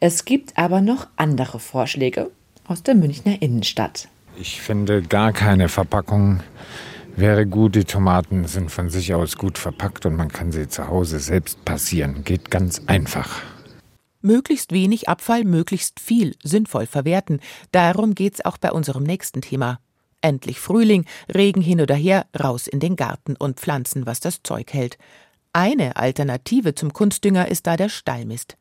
Es 0.00 0.24
gibt 0.24 0.58
aber 0.58 0.80
noch 0.80 1.06
andere 1.14 1.60
Vorschläge 1.60 2.32
aus 2.66 2.82
der 2.82 2.96
Münchner 2.96 3.40
Innenstadt. 3.40 4.08
Ich 4.40 4.60
finde 4.60 5.02
gar 5.02 5.32
keine 5.32 5.68
Verpackung 5.68 6.40
wäre 7.16 7.46
gut. 7.46 7.74
Die 7.74 7.84
Tomaten 7.84 8.46
sind 8.46 8.70
von 8.70 8.90
sich 8.90 9.14
aus 9.14 9.36
gut 9.36 9.58
verpackt 9.58 10.06
und 10.06 10.16
man 10.16 10.28
kann 10.28 10.52
sie 10.52 10.68
zu 10.68 10.88
Hause 10.88 11.18
selbst 11.18 11.64
passieren. 11.64 12.24
Geht 12.24 12.50
ganz 12.50 12.82
einfach. 12.86 13.42
Möglichst 14.20 14.72
wenig 14.72 15.08
Abfall, 15.08 15.44
möglichst 15.44 15.98
viel 15.98 16.36
sinnvoll 16.42 16.86
verwerten. 16.86 17.40
Darum 17.72 18.14
geht's 18.14 18.44
auch 18.44 18.56
bei 18.56 18.70
unserem 18.70 19.02
nächsten 19.02 19.40
Thema. 19.40 19.80
Endlich 20.20 20.60
Frühling, 20.60 21.04
Regen 21.34 21.60
hin 21.60 21.80
oder 21.80 21.96
her, 21.96 22.26
raus 22.40 22.68
in 22.68 22.78
den 22.78 22.94
Garten 22.94 23.34
und 23.34 23.58
pflanzen, 23.58 24.06
was 24.06 24.20
das 24.20 24.40
Zeug 24.44 24.72
hält. 24.72 24.96
Eine 25.52 25.96
Alternative 25.96 26.74
zum 26.74 26.92
Kunstdünger 26.92 27.48
ist 27.48 27.66
da 27.66 27.76
der 27.76 27.88
Stallmist. 27.88 28.56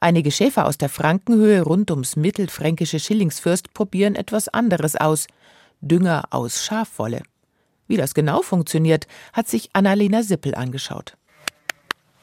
Einige 0.00 0.30
Schäfer 0.30 0.66
aus 0.66 0.78
der 0.78 0.88
Frankenhöhe 0.88 1.62
rund 1.62 1.90
ums 1.90 2.16
mittelfränkische 2.16 2.98
Schillingsfürst 2.98 3.74
probieren 3.74 4.14
etwas 4.14 4.48
anderes 4.48 4.96
aus. 4.96 5.26
Dünger 5.80 6.24
aus 6.30 6.64
Schafwolle. 6.64 7.22
Wie 7.86 7.96
das 7.96 8.14
genau 8.14 8.42
funktioniert, 8.42 9.06
hat 9.32 9.48
sich 9.48 9.70
Annalena 9.72 10.22
Sippel 10.22 10.54
angeschaut. 10.54 11.16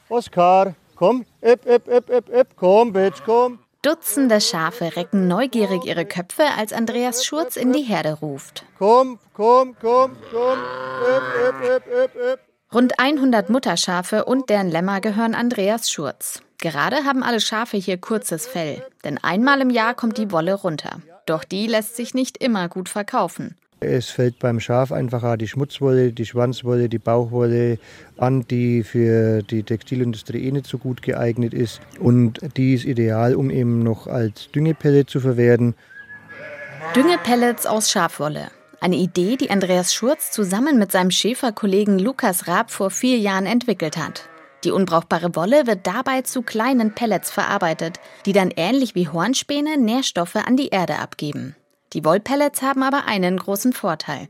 Oskar, 0.08 0.74
komm, 0.96 1.24
ip, 1.40 1.66
ip, 1.66 1.88
ip, 1.88 2.10
ip, 2.10 2.28
ip, 2.28 2.48
komm, 2.56 2.92
Bitch, 2.92 3.22
komm. 3.24 3.58
Dutzende 3.82 4.40
Schafe 4.40 4.96
recken 4.96 5.28
neugierig 5.28 5.84
ihre 5.84 6.06
Köpfe, 6.06 6.44
als 6.56 6.72
Andreas 6.72 7.24
Schurz 7.24 7.56
in 7.56 7.72
die 7.72 7.82
Herde 7.82 8.14
ruft. 8.14 8.64
Komm, 8.78 9.18
komm, 9.34 9.76
komm, 9.80 10.16
komm, 10.30 10.58
ip, 10.58 11.22
ip, 11.48 11.76
ip, 11.76 11.84
ip, 11.86 12.32
ip. 12.32 12.40
Rund 12.72 12.98
100 12.98 13.50
Mutterschafe 13.50 14.24
und 14.24 14.48
deren 14.48 14.70
Lämmer 14.70 15.00
gehören 15.00 15.34
Andreas 15.34 15.90
Schurz. 15.90 16.42
Gerade 16.58 17.04
haben 17.04 17.22
alle 17.22 17.40
Schafe 17.40 17.76
hier 17.76 17.98
kurzes 17.98 18.46
Fell, 18.46 18.82
denn 19.04 19.22
einmal 19.22 19.60
im 19.60 19.70
Jahr 19.70 19.94
kommt 19.94 20.16
die 20.16 20.32
Wolle 20.32 20.54
runter. 20.54 21.02
Doch 21.26 21.44
die 21.44 21.66
lässt 21.66 21.94
sich 21.94 22.14
nicht 22.14 22.42
immer 22.42 22.68
gut 22.68 22.88
verkaufen. 22.88 23.56
Es 23.84 24.10
fällt 24.10 24.38
beim 24.38 24.60
Schaf 24.60 24.92
einfach 24.92 25.36
die 25.36 25.48
Schmutzwolle, 25.48 26.12
die 26.12 26.26
Schwanzwolle, 26.26 26.88
die 26.88 26.98
Bauchwolle 26.98 27.78
an, 28.16 28.46
die 28.48 28.82
für 28.82 29.42
die 29.42 29.62
Textilindustrie 29.62 30.46
eh 30.46 30.52
nicht 30.52 30.66
so 30.66 30.78
gut 30.78 31.02
geeignet 31.02 31.54
ist. 31.54 31.80
Und 32.00 32.40
die 32.56 32.74
ist 32.74 32.84
ideal, 32.84 33.34
um 33.34 33.50
eben 33.50 33.82
noch 33.82 34.06
als 34.06 34.50
Düngepellet 34.50 35.08
zu 35.08 35.20
verwerten. 35.20 35.74
Düngepellets 36.94 37.66
aus 37.66 37.90
Schafwolle. 37.90 38.50
Eine 38.80 38.96
Idee, 38.96 39.36
die 39.36 39.50
Andreas 39.50 39.94
Schurz 39.94 40.30
zusammen 40.30 40.78
mit 40.78 40.92
seinem 40.92 41.10
Schäferkollegen 41.10 41.98
Lukas 41.98 42.48
Raab 42.48 42.70
vor 42.70 42.90
vier 42.90 43.18
Jahren 43.18 43.46
entwickelt 43.46 43.96
hat. 43.96 44.28
Die 44.64 44.70
unbrauchbare 44.70 45.34
Wolle 45.36 45.66
wird 45.66 45.86
dabei 45.86 46.22
zu 46.22 46.42
kleinen 46.42 46.94
Pellets 46.94 47.30
verarbeitet, 47.30 48.00
die 48.26 48.32
dann 48.32 48.50
ähnlich 48.54 48.94
wie 48.94 49.08
Hornspäne 49.08 49.78
Nährstoffe 49.78 50.36
an 50.36 50.56
die 50.56 50.68
Erde 50.68 50.98
abgeben. 50.98 51.54
Die 51.94 52.04
Wollpellets 52.04 52.60
haben 52.60 52.82
aber 52.82 53.06
einen 53.06 53.38
großen 53.38 53.72
Vorteil. 53.72 54.26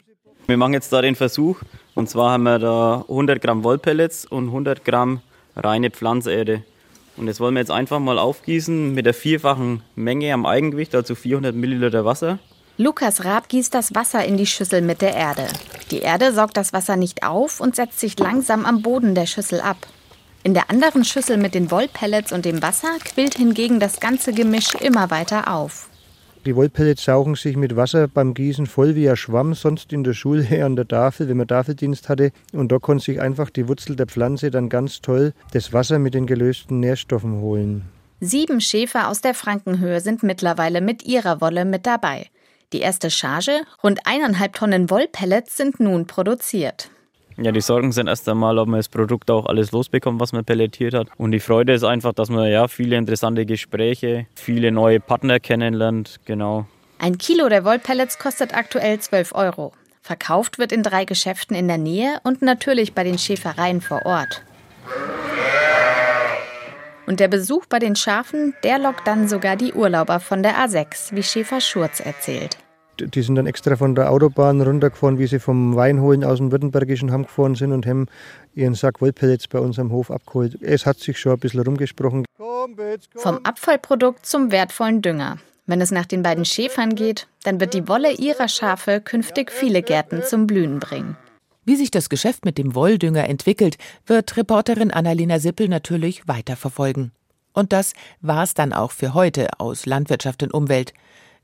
Wir 0.46 0.59
machen 0.59 0.74
jetzt 0.74 0.92
da 0.92 1.00
den 1.00 1.16
Versuch. 1.16 1.62
Und 1.94 2.11
zwar 2.11 2.33
haben 2.33 2.42
wir 2.42 2.59
da 2.59 3.05
100 3.09 3.40
Gramm 3.40 3.64
Wollpellets 3.64 4.27
und 4.27 4.48
100 4.48 4.85
Gramm 4.85 5.22
reine 5.57 5.90
Pflanzerde. 5.90 6.62
Und 7.16 7.27
das 7.27 7.40
wollen 7.40 7.55
wir 7.55 7.61
jetzt 7.61 7.70
einfach 7.70 8.00
mal 8.00 8.18
aufgießen 8.18 8.92
mit 8.92 9.07
der 9.07 9.14
vierfachen 9.14 9.83
Menge 9.94 10.35
am 10.35 10.44
Eigengewicht, 10.44 10.94
also 10.94 11.14
400 11.14 11.55
Milliliter 11.55 12.05
Wasser. 12.05 12.38
Lukas 12.77 13.24
Raab 13.24 13.48
gießt 13.48 13.72
das 13.72 13.94
Wasser 13.94 14.24
in 14.24 14.37
die 14.37 14.46
Schüssel 14.46 14.83
mit 14.83 15.00
der 15.00 15.14
Erde. 15.14 15.46
Die 15.90 16.00
Erde 16.00 16.33
saugt 16.33 16.57
das 16.57 16.72
Wasser 16.72 16.96
nicht 16.96 17.22
auf 17.22 17.61
und 17.61 17.77
setzt 17.77 18.00
sich 18.00 18.18
langsam 18.18 18.66
am 18.66 18.83
Boden 18.83 19.14
der 19.14 19.27
Schüssel 19.27 19.61
ab. 19.61 19.79
In 20.42 20.53
der 20.53 20.68
anderen 20.70 21.05
Schüssel 21.05 21.38
mit 21.38 21.55
den 21.55 21.70
Wollpellets 21.70 22.33
und 22.33 22.44
dem 22.44 22.61
Wasser 22.61 22.98
quillt 23.03 23.37
hingegen 23.37 23.81
das 23.81 24.00
ganze 24.00 24.35
Gemisch 24.35 24.74
immer 24.74 25.11
weiter 25.11 25.55
auf. 25.55 25.88
Die 26.47 26.57
Wollpellets 26.57 27.05
saugen 27.05 27.37
sich 27.37 27.57
mit 27.57 27.75
Wasser 27.75 28.07
beim 28.07 28.35
Gießen 28.35 28.67
voll 28.67 28.95
wie 28.95 29.09
ein 29.09 29.17
Schwamm, 29.17 29.55
sonst 29.55 29.95
in 29.95 30.05
der 30.05 30.13
Schule 30.13 30.47
an 30.65 30.77
der 30.77 30.87
Tafel, 30.87 31.27
wenn 31.29 31.39
man 31.39 31.49
Tafeldienst 31.49 32.11
hatte. 32.11 32.33
Und 32.53 32.71
da 32.71 32.79
konnte 32.79 33.05
sich 33.05 33.21
einfach 33.21 33.49
die 33.49 33.67
Wurzel 33.67 33.97
der 33.97 34.07
Pflanze 34.07 34.51
dann 34.51 34.69
ganz 34.69 35.01
toll 35.01 35.33
das 35.53 35.73
Wasser 35.73 35.99
mit 35.99 36.13
den 36.13 36.27
gelösten 36.27 36.81
Nährstoffen 36.81 37.41
holen. 37.41 37.87
Sieben 38.21 38.61
Schäfer 38.61 39.09
aus 39.09 39.23
der 39.23 39.35
Frankenhöhe 39.35 40.01
sind 40.01 40.23
mittlerweile 40.23 40.83
mit 40.83 41.05
ihrer 41.05 41.41
Wolle 41.41 41.65
mit 41.65 41.87
dabei. 41.87 42.27
Die 42.75 42.81
erste 42.81 43.11
Charge, 43.11 43.63
rund 43.83 44.01
eineinhalb 44.05 44.53
Tonnen 44.55 44.91
Wollpellets, 44.91 45.57
sind 45.57 45.81
nun 45.81 46.07
produziert. 46.07 46.91
Ja, 47.37 47.51
die 47.51 47.61
Sorgen 47.61 47.90
sind 47.90 48.07
erst 48.07 48.29
einmal, 48.29 48.59
ob 48.59 48.68
man 48.68 48.79
das 48.79 48.88
Produkt 48.88 49.31
auch 49.31 49.47
alles 49.47 49.73
losbekommt, 49.73 50.20
was 50.20 50.33
man 50.33 50.44
pelletiert 50.44 50.94
hat. 50.94 51.09
Und 51.16 51.33
die 51.33 51.40
Freude 51.40 51.73
ist 51.73 51.83
einfach, 51.83 52.12
dass 52.12 52.31
man 52.31 52.49
ja 52.49 52.68
viele 52.68 52.97
interessante 52.97 53.44
Gespräche, 53.44 54.27
viele 54.37 54.70
neue 54.70 55.01
Partner 55.01 55.40
kennenlernt. 55.40 56.20
Genau. 56.27 56.66
Ein 56.99 57.18
Kilo 57.18 57.49
der 57.49 57.64
Wollpellets 57.64 58.18
kostet 58.18 58.55
aktuell 58.55 59.01
12 59.01 59.35
Euro. 59.35 59.73
Verkauft 60.01 60.59
wird 60.59 60.70
in 60.70 60.83
drei 60.83 61.05
Geschäften 61.05 61.57
in 61.57 61.66
der 61.66 61.79
Nähe 61.79 62.18
und 62.25 62.42
natürlich 62.42 62.92
bei 62.92 63.05
den 63.05 63.18
Schäfereien 63.18 63.81
vor 63.81 64.07
Ort. 64.07 64.42
Und 67.07 67.20
der 67.20 67.29
Besuch 67.29 67.66
bei 67.66 67.79
den 67.79 67.97
Schafen, 67.97 68.55
der 68.62 68.79
lockt 68.79 69.07
dann 69.07 69.29
sogar 69.29 69.57
die 69.57 69.73
Urlauber 69.73 70.20
von 70.20 70.42
der 70.42 70.57
A6, 70.57 71.14
wie 71.14 71.23
Schäfer 71.23 71.61
Schurz 71.61 72.01
erzählt. 72.01 72.59
Die 73.01 73.23
sind 73.23 73.35
dann 73.35 73.47
extra 73.47 73.77
von 73.77 73.95
der 73.95 74.11
Autobahn 74.11 74.61
runtergefahren, 74.61 75.19
wie 75.19 75.27
sie 75.27 75.39
vom 75.39 75.75
Weinholen 75.75 76.25
aus 76.25 76.39
dem 76.39 76.53
Württembergischen 76.53 77.11
Hamm 77.11 77.25
gefahren 77.25 77.55
sind 77.55 77.73
und 77.73 77.87
haben 77.87 78.07
ihren 78.55 78.75
Sack 78.75 79.01
Wollpellets 79.01 79.49
bei 79.49 79.59
uns 79.59 79.79
am 79.79 79.91
Hof 79.91 80.11
abgeholt. 80.11 80.59
Es 80.63 80.87
hat 80.87 80.99
sich 80.99 81.19
schon 81.19 81.33
ein 81.33 81.39
bisschen 81.39 81.61
rumgesprochen. 81.61 82.25
Vom 83.17 83.41
Abfallprodukt 83.43 84.25
zum 84.25 84.51
wertvollen 84.51 85.03
Dünger. 85.03 85.39
Wenn 85.67 85.81
es 85.81 85.91
nach 85.91 86.07
den 86.07 86.23
beiden 86.23 86.45
Schäfern 86.45 86.95
geht, 86.95 87.27
dann 87.43 87.59
wird 87.59 87.75
die 87.75 87.89
Wolle 87.89 88.13
ihrer 88.13 88.49
Schafe 88.49 89.01
künftig 89.01 89.51
viele 89.51 89.83
Gärten 89.83 90.23
zum 90.23 90.47
Blühen 90.47 90.79
bringen. 90.79 91.17
Wie 91.65 91.77
sich 91.77 91.91
das 91.91 92.11
Geschäft 92.11 92.45
mit 92.45 92.59
dem 92.59 92.75
Wolldünger 92.75 93.27
entwickelt, 93.29 93.79
wird 94.07 94.37
Reporterin 94.37 94.91
Annalena 94.91 95.39
Sippel 95.39 95.69
natürlich 95.69 96.29
weiterverfolgen. 96.29 97.13
Und 97.55 97.73
das 97.73 97.95
war's 98.21 98.53
dann 98.53 98.75
auch 98.75 98.91
für 98.91 99.15
heute 99.15 99.49
aus 99.59 99.87
Landwirtschaft 99.87 100.43
und 100.43 100.53
Umwelt. 100.53 100.93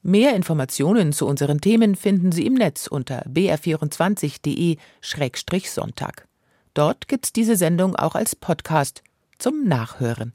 Mehr 0.02 0.34
Informationen 0.34 1.12
zu 1.12 1.26
unseren 1.26 1.60
Themen 1.60 1.94
finden 1.94 2.32
Sie 2.32 2.46
im 2.46 2.54
Netz 2.54 2.86
unter 2.86 3.22
br24.de-sonntag. 3.26 6.26
Dort 6.72 7.06
gibt's 7.06 7.34
diese 7.34 7.56
Sendung 7.56 7.96
auch 7.96 8.14
als 8.14 8.34
Podcast 8.34 9.02
zum 9.38 9.66
Nachhören. 9.66 10.32